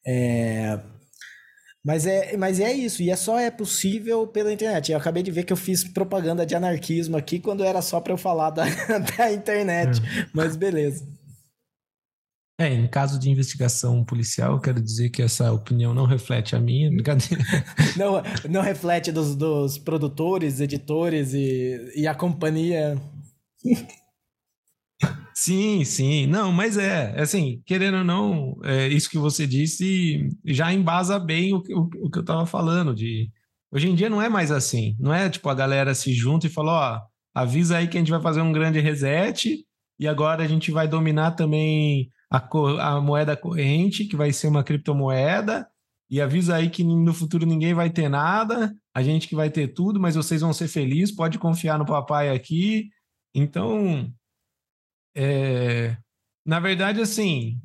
[0.05, 0.79] É...
[1.85, 4.91] Mas é, mas é isso, e é só é possível pela internet.
[4.91, 8.13] Eu acabei de ver que eu fiz propaganda de anarquismo aqui quando era só para
[8.13, 8.65] eu falar da,
[9.17, 10.27] da internet, é.
[10.33, 11.07] mas beleza.
[12.59, 16.89] É, em caso de investigação policial, quero dizer que essa opinião não reflete a minha,
[16.91, 17.41] brincadeira.
[17.95, 22.97] Não, não reflete dos, dos produtores, editores e, e a companhia.
[25.41, 26.27] Sim, sim.
[26.27, 31.17] Não, mas é, é, assim, querendo ou não, é, isso que você disse já embasa
[31.17, 33.31] bem o, o, o que eu estava falando de
[33.71, 36.49] hoje em dia não é mais assim, não é tipo a galera se junta e
[36.49, 37.01] fala, ó,
[37.33, 39.65] avisa aí que a gente vai fazer um grande reset
[39.97, 42.45] e agora a gente vai dominar também a,
[42.95, 45.65] a moeda corrente, que vai ser uma criptomoeda,
[46.09, 49.69] e avisa aí que no futuro ninguém vai ter nada, a gente que vai ter
[49.69, 52.89] tudo, mas vocês vão ser felizes, pode confiar no papai aqui.
[53.33, 54.11] Então,
[55.21, 55.97] é,
[56.45, 57.59] na verdade, assim,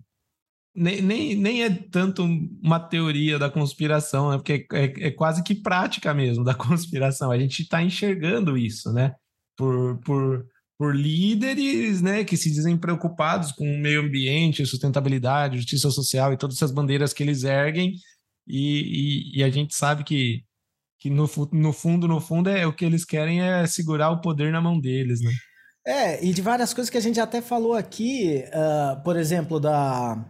[0.74, 4.36] nem, nem, é tanto uma teoria da conspiração, né?
[4.38, 7.30] porque é, é, é quase que prática mesmo da conspiração.
[7.30, 9.14] A gente está enxergando isso, né?
[9.56, 15.90] Por, por, por líderes né, que se dizem preocupados com o meio ambiente, sustentabilidade, justiça
[15.90, 17.94] social e todas essas bandeiras que eles erguem,
[18.48, 20.42] e, e, e a gente sabe que,
[20.98, 24.50] que no, no fundo, no fundo, é o que eles querem é segurar o poder
[24.50, 25.30] na mão deles, né?
[25.86, 30.24] É, e de várias coisas que a gente até falou aqui, uh, por exemplo, da,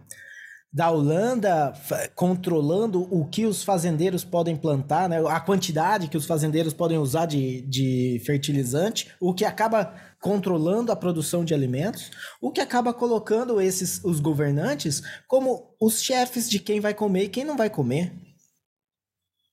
[0.75, 1.71] da Holanda
[2.13, 5.25] controlando o que os fazendeiros podem plantar, né?
[5.25, 10.95] a quantidade que os fazendeiros podem usar de, de fertilizante, o que acaba controlando a
[10.97, 16.81] produção de alimentos, o que acaba colocando esses os governantes como os chefes de quem
[16.81, 18.13] vai comer e quem não vai comer.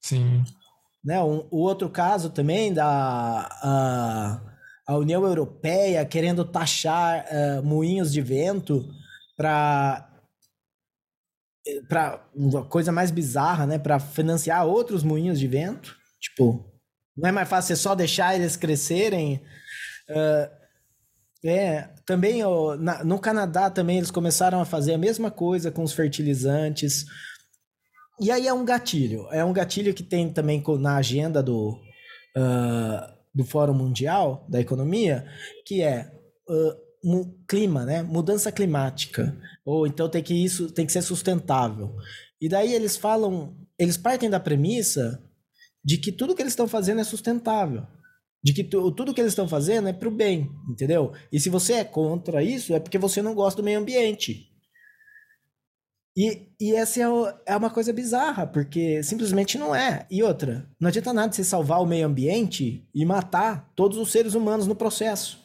[0.00, 0.42] Sim.
[1.04, 1.22] Né?
[1.22, 4.40] Um, o outro caso também da.
[4.44, 4.51] Uh,
[4.86, 8.88] a União Europeia querendo taxar uh, moinhos de vento
[9.36, 10.08] para
[11.88, 16.68] para uma coisa mais bizarra, né, para financiar outros moinhos de vento, tipo,
[17.16, 19.40] não é mais fácil só deixar eles crescerem.
[20.10, 20.62] Uh,
[21.44, 25.82] é, também ó, na, no Canadá também eles começaram a fazer a mesma coisa com
[25.82, 27.04] os fertilizantes.
[28.20, 31.78] E aí é um gatilho, é um gatilho que tem também na agenda do
[32.36, 35.26] uh, do Fórum Mundial da Economia,
[35.66, 36.12] que é
[36.48, 36.92] uh,
[37.48, 38.02] clima, né?
[38.02, 39.36] Mudança climática.
[39.64, 41.94] Ou então tem que isso tem que ser sustentável.
[42.40, 45.22] E daí eles falam, eles partem da premissa
[45.84, 47.86] de que tudo que eles estão fazendo é sustentável.
[48.44, 51.12] De que tu, tudo que eles estão fazendo é para o bem, entendeu?
[51.30, 54.51] E se você é contra isso, é porque você não gosta do meio ambiente.
[56.16, 60.06] E, e essa é, o, é uma coisa bizarra, porque simplesmente não é.
[60.10, 64.34] E outra, não adianta nada você salvar o meio ambiente e matar todos os seres
[64.34, 65.40] humanos no processo.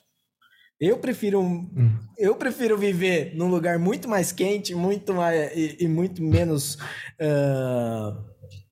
[0.80, 1.98] Eu prefiro, hum.
[2.18, 8.24] eu prefiro viver num lugar muito mais quente, muito mais e, e muito menos uh,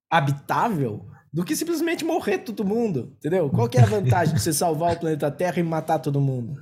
[0.10, 3.49] habitável do que simplesmente morrer todo mundo, entendeu?
[3.49, 6.53] Qual que é a vantagem de você salvar o planeta Terra e matar todo mundo?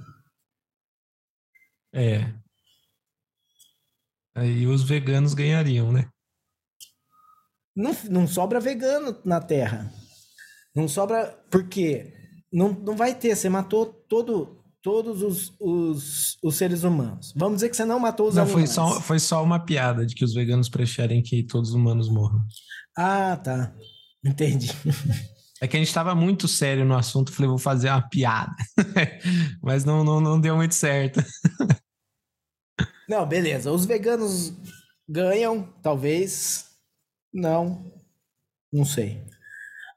[1.93, 2.33] É.
[4.35, 6.07] Aí os veganos ganhariam, né?
[7.75, 9.91] Não, não sobra vegano na Terra.
[10.75, 11.37] Não sobra.
[11.49, 12.13] Porque
[12.51, 13.35] não, não vai ter.
[13.35, 17.33] Você matou todo, todos os, os, os seres humanos.
[17.35, 18.73] Vamos dizer que você não matou os não, animais.
[18.73, 22.09] Foi só, foi só uma piada de que os veganos preferem que todos os humanos
[22.09, 22.43] morram.
[22.97, 23.73] Ah, tá.
[24.23, 24.71] Entendi.
[25.61, 28.53] É que a gente estava muito sério no assunto, falei, vou fazer uma piada.
[29.63, 31.23] Mas não, não, não deu muito certo.
[33.07, 33.71] Não, beleza.
[33.71, 34.53] Os veganos
[35.07, 36.65] ganham, talvez.
[37.33, 37.91] Não.
[38.71, 39.21] Não sei.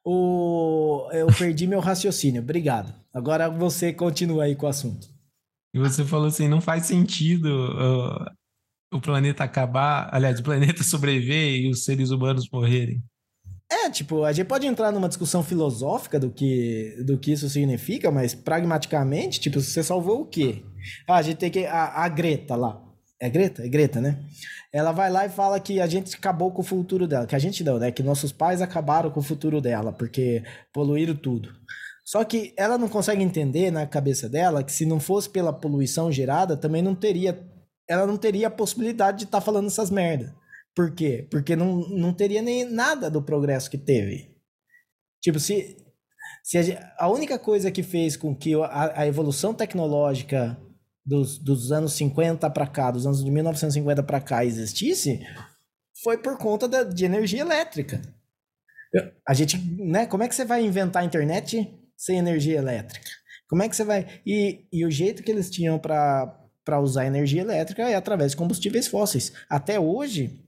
[0.05, 1.09] O...
[1.13, 2.43] Eu perdi meu raciocínio.
[2.43, 2.95] Obrigado.
[3.13, 5.09] Agora você continua aí com o assunto.
[5.75, 8.25] E você falou assim: não faz sentido uh,
[8.93, 13.03] o planeta acabar, aliás, o planeta sobreviver e os seres humanos morrerem.
[13.71, 18.13] É, tipo, a gente pode entrar numa discussão filosófica do que, do que isso significa,
[18.13, 20.63] mas pragmaticamente, tipo, você salvou o quê?
[21.09, 21.67] Ah, a gente tem que.
[21.67, 22.86] A, a Greta lá.
[23.21, 23.65] É Greta?
[23.65, 24.19] É Greta, né?
[24.73, 27.27] Ela vai lá e fala que a gente acabou com o futuro dela.
[27.27, 27.91] Que a gente não, né?
[27.91, 31.51] Que nossos pais acabaram com o futuro dela, porque poluíram tudo.
[32.05, 36.13] Só que ela não consegue entender na cabeça dela que se não fosse pela poluição
[36.13, 37.45] gerada, também não teria.
[37.89, 40.33] Ela não teria a possibilidade de estar tá falando essas merdas.
[40.75, 41.27] Por quê?
[41.31, 44.37] Porque não, não teria nem nada do progresso que teve.
[45.23, 45.77] Tipo, se,
[46.45, 50.57] se a, a única coisa que fez com que a, a evolução tecnológica
[51.07, 55.21] dos, dos anos 50 para cá, dos anos de 1950 para cá existisse,
[56.03, 58.03] foi por conta da, de energia elétrica.
[59.27, 60.07] A gente, né?
[60.07, 63.09] Como é que você vai inventar a internet sem energia elétrica?
[63.49, 64.21] Como é que você vai.
[64.27, 68.89] E, e o jeito que eles tinham para usar energia elétrica é através de combustíveis
[68.89, 69.33] fósseis.
[69.49, 70.43] Até hoje,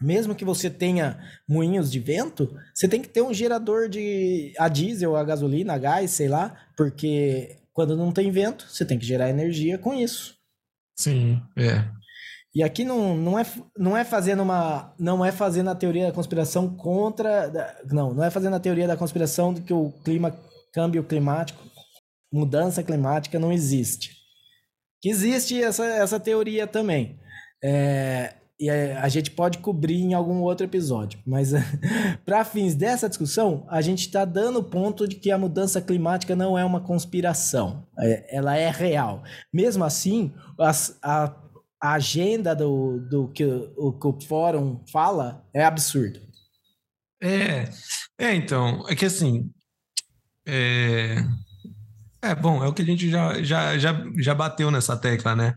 [0.00, 4.68] mesmo que você tenha moinhos de vento, você tem que ter um gerador de a
[4.68, 9.04] diesel, a gasolina, a gás, sei lá, porque quando não tem vento, você tem que
[9.04, 10.36] gerar energia com isso.
[10.96, 11.84] Sim, é.
[12.54, 13.44] E aqui não, não, é,
[13.76, 14.94] não é fazendo uma.
[14.96, 17.50] Não é fazendo a teoria da conspiração contra.
[17.90, 20.34] Não, não é fazendo a teoria da conspiração de que o clima,
[20.72, 21.60] câmbio climático,
[22.32, 24.12] mudança climática não existe.
[25.02, 27.18] Que existe essa, essa teoria também.
[27.62, 28.34] É,
[28.64, 31.18] e a gente pode cobrir em algum outro episódio.
[31.26, 31.52] Mas
[32.24, 36.34] para fins dessa discussão, a gente está dando o ponto de que a mudança climática
[36.34, 39.22] não é uma conspiração, é, ela é real.
[39.52, 41.34] Mesmo assim, as, a,
[41.80, 43.44] a, agenda do, do que
[43.76, 46.20] o, que o fórum fala é absurdo.
[47.22, 47.68] É,
[48.18, 49.50] é então, é que assim,
[50.46, 51.16] é,
[52.22, 55.54] é bom, é o que a gente já, já, já, já bateu nessa tecla, né?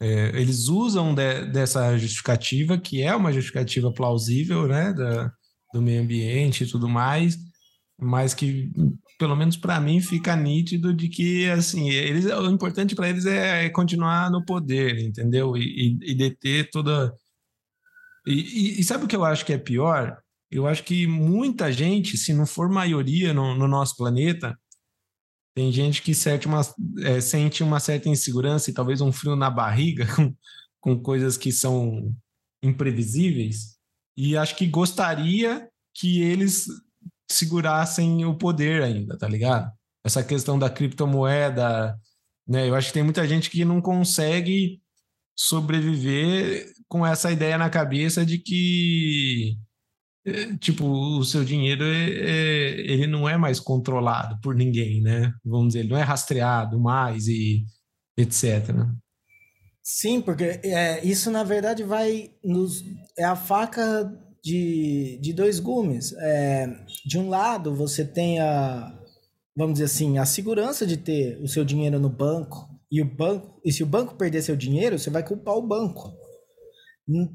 [0.00, 5.30] É, eles usam de, dessa justificativa, que é uma justificativa plausível, né, da,
[5.74, 7.36] do meio ambiente e tudo mais,
[8.00, 8.72] mas que,
[9.18, 13.66] pelo menos para mim, fica nítido de que, assim, eles, o importante para eles é,
[13.66, 15.54] é, continuar no poder, entendeu?
[15.56, 17.12] E, e, e deter toda.
[18.26, 20.16] E, e, sabe o que eu acho que é pior?
[20.50, 24.58] Eu acho que muita gente, se não for maioria no, no nosso planeta,
[25.54, 26.60] tem gente que sente uma,
[27.02, 30.34] é, sente uma certa insegurança e talvez um frio na barriga com,
[30.80, 32.14] com coisas que são
[32.62, 33.78] imprevisíveis
[34.16, 36.66] e acho que gostaria que eles
[37.30, 39.72] segurassem o poder ainda, tá ligado?
[40.04, 41.98] Essa questão da criptomoeda,
[42.46, 42.68] né?
[42.68, 44.80] Eu acho que tem muita gente que não consegue
[45.36, 49.56] sobreviver com essa ideia na cabeça de que
[50.60, 55.32] tipo, o seu dinheiro é, é, ele não é mais controlado por ninguém, né?
[55.44, 57.64] Vamos dizer, ele não é rastreado mais e
[58.16, 58.74] etc.
[59.82, 62.84] Sim, porque é, isso na verdade vai nos
[63.18, 64.12] é a faca
[64.44, 66.12] de, de dois gumes.
[66.18, 66.66] É,
[67.04, 68.96] de um lado você tem a
[69.56, 73.60] vamos dizer assim a segurança de ter o seu dinheiro no banco e o banco
[73.64, 76.19] e se o banco perder seu dinheiro você vai culpar o banco.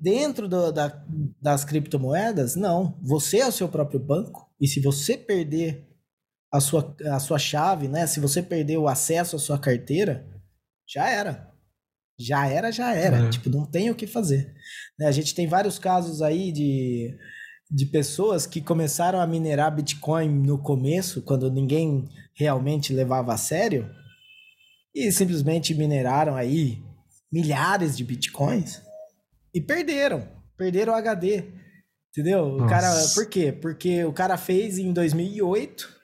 [0.02, 1.04] Dentro do, da,
[1.42, 2.98] das criptomoedas, não.
[3.02, 4.50] Você é o seu próprio banco.
[4.60, 5.86] E se você perder
[6.52, 8.08] a sua, a sua chave, né?
[8.08, 10.26] Se você perder o acesso à sua carteira,
[10.88, 11.52] já era.
[12.18, 13.26] Já era, já era.
[13.26, 13.30] É.
[13.30, 14.56] Tipo, não tem o que fazer.
[14.98, 15.08] Né?
[15.08, 17.14] A gente tem vários casos aí de,
[17.70, 23.90] de pessoas que começaram a minerar Bitcoin no começo, quando ninguém realmente levava a sério,
[24.94, 26.82] e simplesmente mineraram aí
[27.30, 28.85] milhares de Bitcoins
[29.56, 30.28] e perderam.
[30.58, 31.46] Perderam o HD.
[32.12, 32.50] Entendeu?
[32.50, 32.66] Nossa.
[32.66, 33.52] O cara, por quê?
[33.52, 35.96] Porque o cara fez em 2008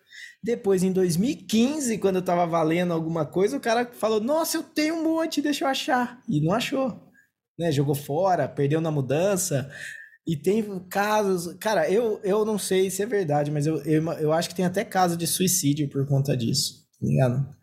[0.44, 4.96] depois, em 2015, quando eu tava valendo alguma coisa, o cara falou: Nossa, eu tenho
[4.96, 6.20] um monte, deixa eu achar.
[6.28, 7.00] E não achou.
[7.60, 7.72] Né?
[7.72, 9.70] Jogou fora, perdeu na mudança.
[10.26, 11.56] E tem casos.
[11.60, 14.66] Cara, eu, eu não sei se é verdade, mas eu, eu, eu acho que tem
[14.66, 16.88] até caso de suicídio por conta disso.
[17.00, 17.56] Tá ligado?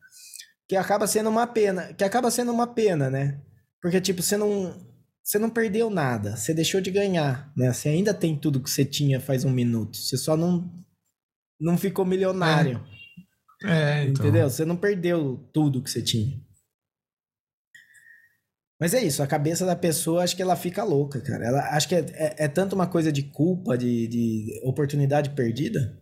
[0.69, 1.93] Que acaba sendo uma pena.
[1.95, 3.41] Que acaba sendo uma pena, né?
[3.83, 4.88] Porque, tipo, você não.
[5.29, 7.71] Você não perdeu nada, você deixou de ganhar, né?
[7.71, 9.99] Você ainda tem tudo que você tinha faz um minuto.
[9.99, 10.73] Você só não
[11.61, 12.83] não ficou milionário.
[13.63, 13.69] É,
[14.01, 14.25] é então.
[14.25, 14.49] Entendeu?
[14.49, 16.41] Você não perdeu tudo que você tinha.
[18.81, 21.45] Mas é isso, a cabeça da pessoa, acho que ela fica louca, cara.
[21.45, 26.01] Ela, acho que é, é, é tanto uma coisa de culpa, de, de oportunidade perdida.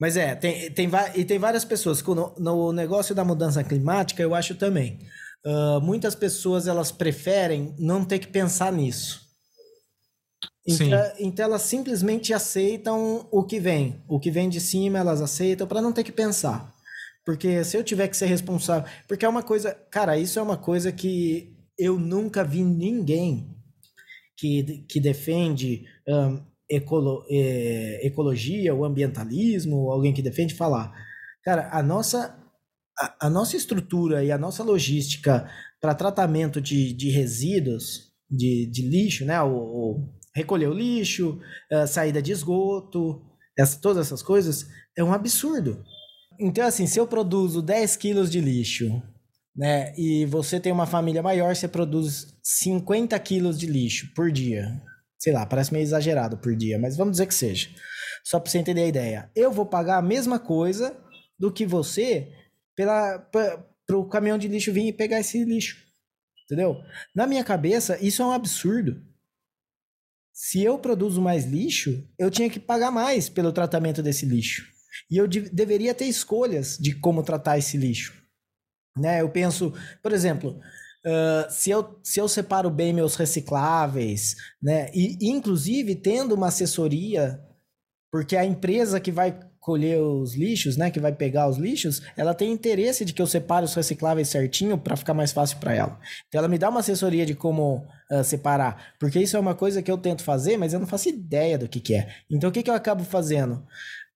[0.00, 2.00] Mas é, tem, tem, e tem várias pessoas.
[2.00, 5.00] No, no negócio da mudança climática, eu acho também.
[5.46, 9.24] Uh, muitas pessoas elas preferem não ter que pensar nisso.
[10.66, 14.02] Então, então, elas simplesmente aceitam o que vem.
[14.08, 16.74] O que vem de cima, elas aceitam para não ter que pensar.
[17.24, 18.90] Porque se eu tiver que ser responsável.
[19.06, 19.72] Porque é uma coisa.
[19.90, 23.56] Cara, isso é uma coisa que eu nunca vi ninguém
[24.36, 30.92] que, que defende um, ecolo, é, ecologia ou ambientalismo, alguém que defende falar.
[31.42, 32.36] Cara, a nossa,
[32.98, 35.48] a, a nossa estrutura e a nossa logística
[35.80, 39.40] para tratamento de, de resíduos, de, de lixo, né?
[39.42, 41.40] O, o recolher o lixo,
[41.72, 43.22] uh, saída de esgoto,
[43.56, 44.66] essa, todas essas coisas,
[44.96, 45.82] é um absurdo.
[46.38, 49.02] Então, assim, se eu produzo 10 quilos de lixo,
[49.56, 54.70] né, e você tem uma família maior, você produz 50 quilos de lixo por dia.
[55.18, 57.70] Sei lá, parece meio exagerado por dia, mas vamos dizer que seja.
[58.22, 59.30] Só para você entender a ideia.
[59.34, 60.94] Eu vou pagar a mesma coisa
[61.38, 62.30] do que você
[62.76, 65.76] pela para o caminhão de lixo vir e pegar esse lixo.
[66.44, 66.76] Entendeu?
[67.14, 69.02] Na minha cabeça, isso é um absurdo
[70.36, 74.66] se eu produzo mais lixo, eu tinha que pagar mais pelo tratamento desse lixo.
[75.10, 78.12] E eu de deveria ter escolhas de como tratar esse lixo.
[78.98, 79.22] Né?
[79.22, 79.72] Eu penso,
[80.02, 80.60] por exemplo,
[81.06, 84.90] uh, se, eu, se eu separo bem meus recicláveis, né?
[84.94, 87.40] e inclusive tendo uma assessoria,
[88.16, 92.32] porque a empresa que vai colher os lixos, né, que vai pegar os lixos, ela
[92.32, 96.00] tem interesse de que eu separe os recicláveis certinho para ficar mais fácil para ela.
[96.26, 99.82] Então ela me dá uma assessoria de como uh, separar, porque isso é uma coisa
[99.82, 102.08] que eu tento fazer, mas eu não faço ideia do que, que é.
[102.30, 103.62] Então o que, que eu acabo fazendo?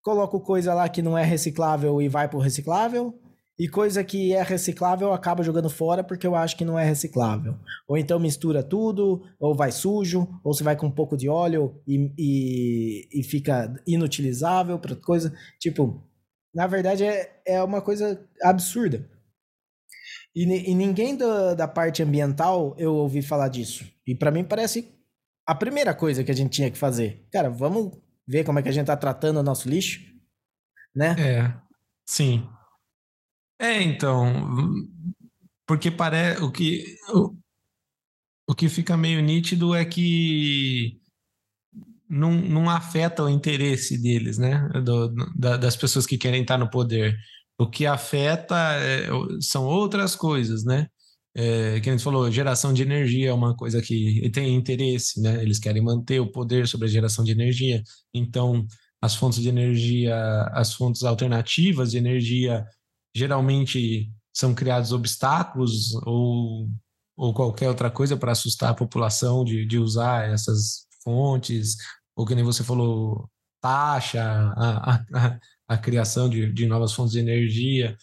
[0.01, 3.21] Coloco coisa lá que não é reciclável e vai pro reciclável,
[3.61, 6.85] e coisa que é reciclável eu acabo jogando fora porque eu acho que não é
[6.87, 7.59] reciclável.
[7.87, 11.79] Ou então mistura tudo, ou vai sujo, ou você vai com um pouco de óleo
[11.87, 15.37] e, e, e fica inutilizável para coisa.
[15.59, 16.03] Tipo,
[16.55, 19.07] na verdade é, é uma coisa absurda.
[20.35, 23.85] E, e ninguém da, da parte ambiental eu ouvi falar disso.
[24.07, 24.89] E para mim parece
[25.47, 27.29] a primeira coisa que a gente tinha que fazer.
[27.31, 27.93] Cara, vamos
[28.27, 30.01] ver como é que a gente tá tratando o nosso lixo,
[30.97, 31.15] né?
[31.19, 31.55] É,
[32.07, 32.49] sim.
[33.61, 34.49] É, então,
[35.67, 37.37] porque parece o que o,
[38.49, 40.99] o que fica meio nítido é que
[42.09, 44.67] não, não afeta o interesse deles, né?
[44.83, 47.17] Do, da, das pessoas que querem estar no poder.
[47.59, 49.09] O que afeta é,
[49.43, 50.87] são outras coisas, né?
[51.35, 55.43] É, que a gente falou, geração de energia é uma coisa que tem interesse, né?
[55.43, 57.83] Eles querem manter o poder sobre a geração de energia.
[58.15, 58.67] Então,
[59.03, 60.17] as fontes de energia,
[60.53, 62.65] as fontes alternativas de energia
[63.15, 66.69] geralmente são criados obstáculos ou,
[67.17, 71.77] ou qualquer outra coisa para assustar a população de, de usar essas fontes,
[72.15, 73.29] ou que nem você falou,
[73.61, 74.23] taxa,
[74.57, 75.39] a, a,
[75.69, 77.97] a criação de, de novas fontes de energia.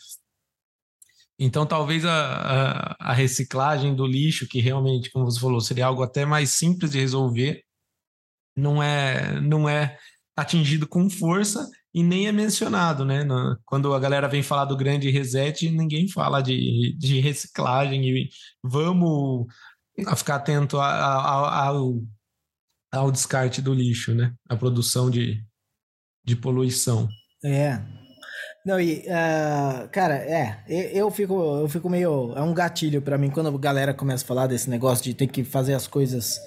[1.40, 6.02] Então, talvez a, a, a, reciclagem do lixo, que realmente, como você falou, seria algo
[6.02, 7.64] até mais simples de resolver,
[8.56, 9.98] não é, não é
[10.38, 13.26] atingido com força e nem é mencionado, né?
[13.66, 18.30] Quando a galera vem falar do grande reset, ninguém fala de, de reciclagem e
[18.64, 19.48] vamos
[20.16, 22.00] ficar atento ao,
[22.94, 24.32] ao descarte do lixo, né?
[24.48, 25.44] A produção de,
[26.24, 27.10] de poluição.
[27.44, 27.82] É.
[28.64, 32.34] Não, e, uh, cara, é, eu fico, eu fico meio.
[32.36, 35.28] É um gatilho para mim quando a galera começa a falar desse negócio de ter
[35.28, 36.38] que fazer as coisas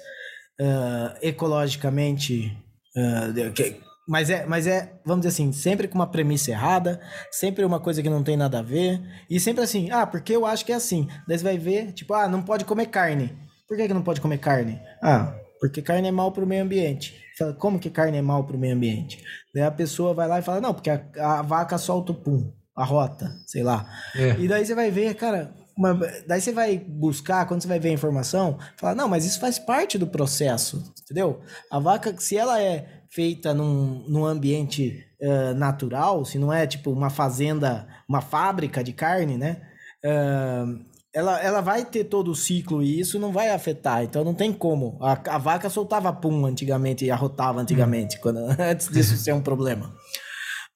[0.61, 2.55] uh, ecologicamente.
[2.95, 6.99] Uh, que, Mas é, mas é, vamos dizer assim, sempre com uma premissa errada,
[7.31, 10.45] sempre uma coisa que não tem nada a ver, e sempre assim, ah, porque eu
[10.45, 11.07] acho que é assim.
[11.27, 13.37] Daí você vai ver, tipo, ah, não pode comer carne.
[13.67, 14.81] Por que, que não pode comer carne?
[15.01, 17.15] Ah, porque carne é mal para o meio ambiente.
[17.37, 19.23] Fala, como que carne é mal para o meio ambiente?
[19.53, 22.51] Daí a pessoa vai lá e fala, não, porque a, a vaca solta o pum,
[22.75, 23.87] a rota, sei lá.
[24.15, 24.31] É.
[24.39, 25.93] E daí você vai ver, cara, uma,
[26.27, 29.57] daí você vai buscar, quando você vai ver a informação, fala, não, mas isso faz
[29.57, 31.41] parte do processo, entendeu?
[31.69, 36.91] A vaca, se ela é feita num, num ambiente uh, natural, se não é tipo
[36.91, 39.61] uma fazenda, uma fábrica de carne, né?
[40.03, 44.33] Uh, ela, ela vai ter todo o ciclo e isso não vai afetar, então não
[44.33, 44.97] tem como.
[45.01, 48.19] A, a vaca soltava pum antigamente e arrotava antigamente, hum.
[48.21, 49.93] quando, antes disso ser um problema.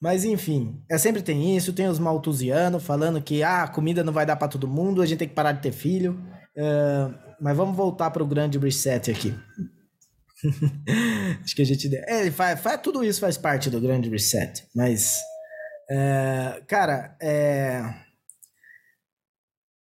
[0.02, 4.14] Mas enfim, é, sempre tem isso, tem os maltusianos falando que ah, a comida não
[4.14, 6.20] vai dar para todo mundo, a gente tem que parar de ter filho.
[6.58, 9.34] Uh, mas vamos voltar para o grande reset aqui.
[11.44, 11.94] Acho que a gente.
[11.96, 14.64] É, faz, faz, tudo isso faz parte do grande reset.
[14.76, 15.20] Mas.
[15.90, 17.82] É, cara, é.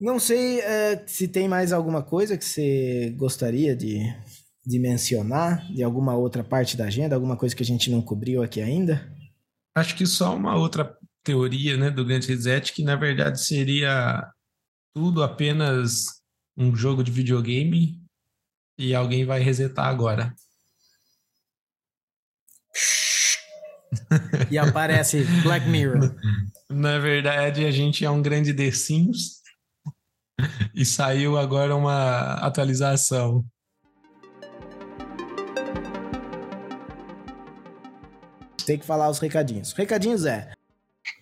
[0.01, 4.01] Não sei é, se tem mais alguma coisa que você gostaria de,
[4.67, 8.43] de mencionar, de alguma outra parte da agenda, alguma coisa que a gente não cobriu
[8.43, 9.11] aqui ainda?
[9.75, 14.31] Acho que só uma outra teoria né, do Grande Reset, que na verdade seria
[14.95, 16.22] tudo apenas
[16.57, 18.01] um jogo de videogame
[18.79, 20.33] e alguém vai resetar agora.
[24.51, 26.14] e aparece Black Mirror.
[26.70, 29.43] Na verdade, a gente é um grande The Sims
[30.75, 33.45] e saiu agora uma atualização.
[38.67, 39.73] Tem que falar os recadinhos.
[39.73, 40.53] Recadinhos é.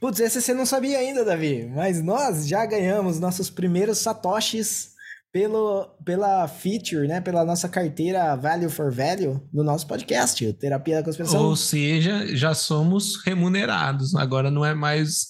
[0.01, 4.93] Putz, esse você não sabia ainda, Davi, mas nós já ganhamos nossos primeiros satoshis
[5.33, 7.21] pelo, pela feature, né?
[7.21, 11.43] Pela nossa carteira Value for Value do nosso podcast, o Terapia da Conspiração.
[11.43, 14.15] Ou seja, já somos remunerados.
[14.15, 15.29] Agora não é mais,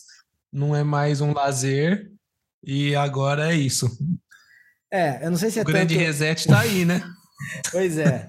[0.52, 2.10] não é mais um lazer
[2.64, 3.88] e agora é isso.
[4.92, 6.04] É, eu não sei se é o grande tanto...
[6.04, 7.02] reset tá aí, né?
[7.70, 8.26] Pois é.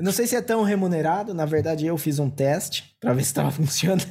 [0.00, 1.34] Não sei se é tão remunerado.
[1.34, 4.06] Na verdade, eu fiz um teste para ver se estava funcionando.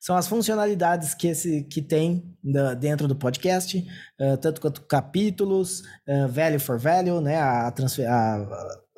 [0.02, 2.36] são as funcionalidades que, esse, que tem
[2.80, 3.78] dentro do podcast,
[4.20, 8.36] uh, tanto quanto capítulos, uh, value for value, né, a, transfer, a,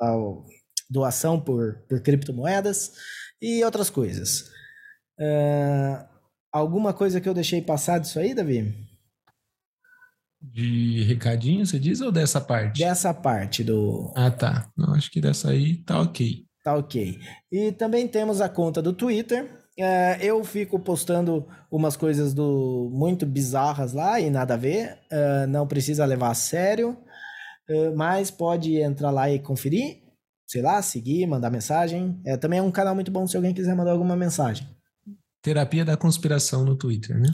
[0.00, 0.59] a
[0.90, 2.92] doação por, por criptomoedas
[3.40, 4.50] e outras coisas.
[5.18, 6.04] Uh,
[6.52, 8.74] alguma coisa que eu deixei passar disso aí, Davi?
[10.42, 12.80] De recadinho, você diz, ou dessa parte?
[12.80, 14.12] Dessa parte do.
[14.16, 14.70] Ah, tá.
[14.76, 16.44] Não, acho que dessa aí tá ok.
[16.64, 17.18] Tá ok.
[17.52, 19.44] E também temos a conta do Twitter.
[19.78, 24.98] Uh, eu fico postando umas coisas do muito bizarras lá e nada a ver.
[25.12, 26.98] Uh, não precisa levar a sério.
[27.94, 29.99] mas pode entrar lá e conferir
[30.50, 32.20] sei lá, seguir, mandar mensagem.
[32.26, 34.66] É, também é um canal muito bom se alguém quiser mandar alguma mensagem.
[35.40, 37.28] Terapia da Conspiração no Twitter, né?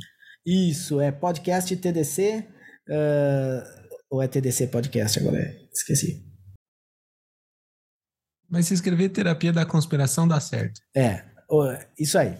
[0.45, 2.47] Isso, é podcast TDC.
[2.89, 5.39] Uh, ou é TDC Podcast agora?
[5.39, 6.25] É, esqueci.
[8.49, 10.79] Mas se escrever Terapia da Conspiração dá certo.
[10.95, 11.25] É,
[11.99, 12.33] isso aí.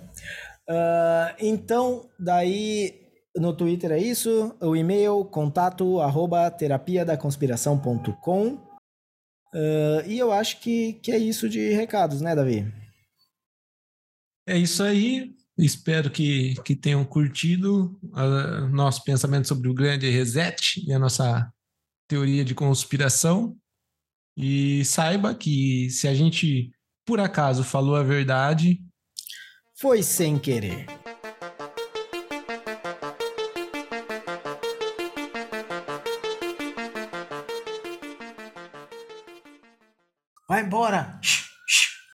[0.69, 3.01] Uh, então, daí
[3.35, 4.55] no Twitter é isso.
[4.61, 8.66] O e-mail contato arroba terapia da conspiração.com.
[9.57, 12.71] Uh, e eu acho que, que é isso de recados, né, Davi?
[14.47, 15.35] É isso aí.
[15.57, 21.51] Espero que, que tenham curtido uh, nosso pensamento sobre o grande reset e a nossa
[22.07, 23.57] teoria de conspiração.
[24.37, 26.71] E saiba que se a gente,
[27.07, 28.79] por acaso, falou a verdade.
[29.75, 30.85] Foi sem querer.
[40.57, 41.21] Vai embora!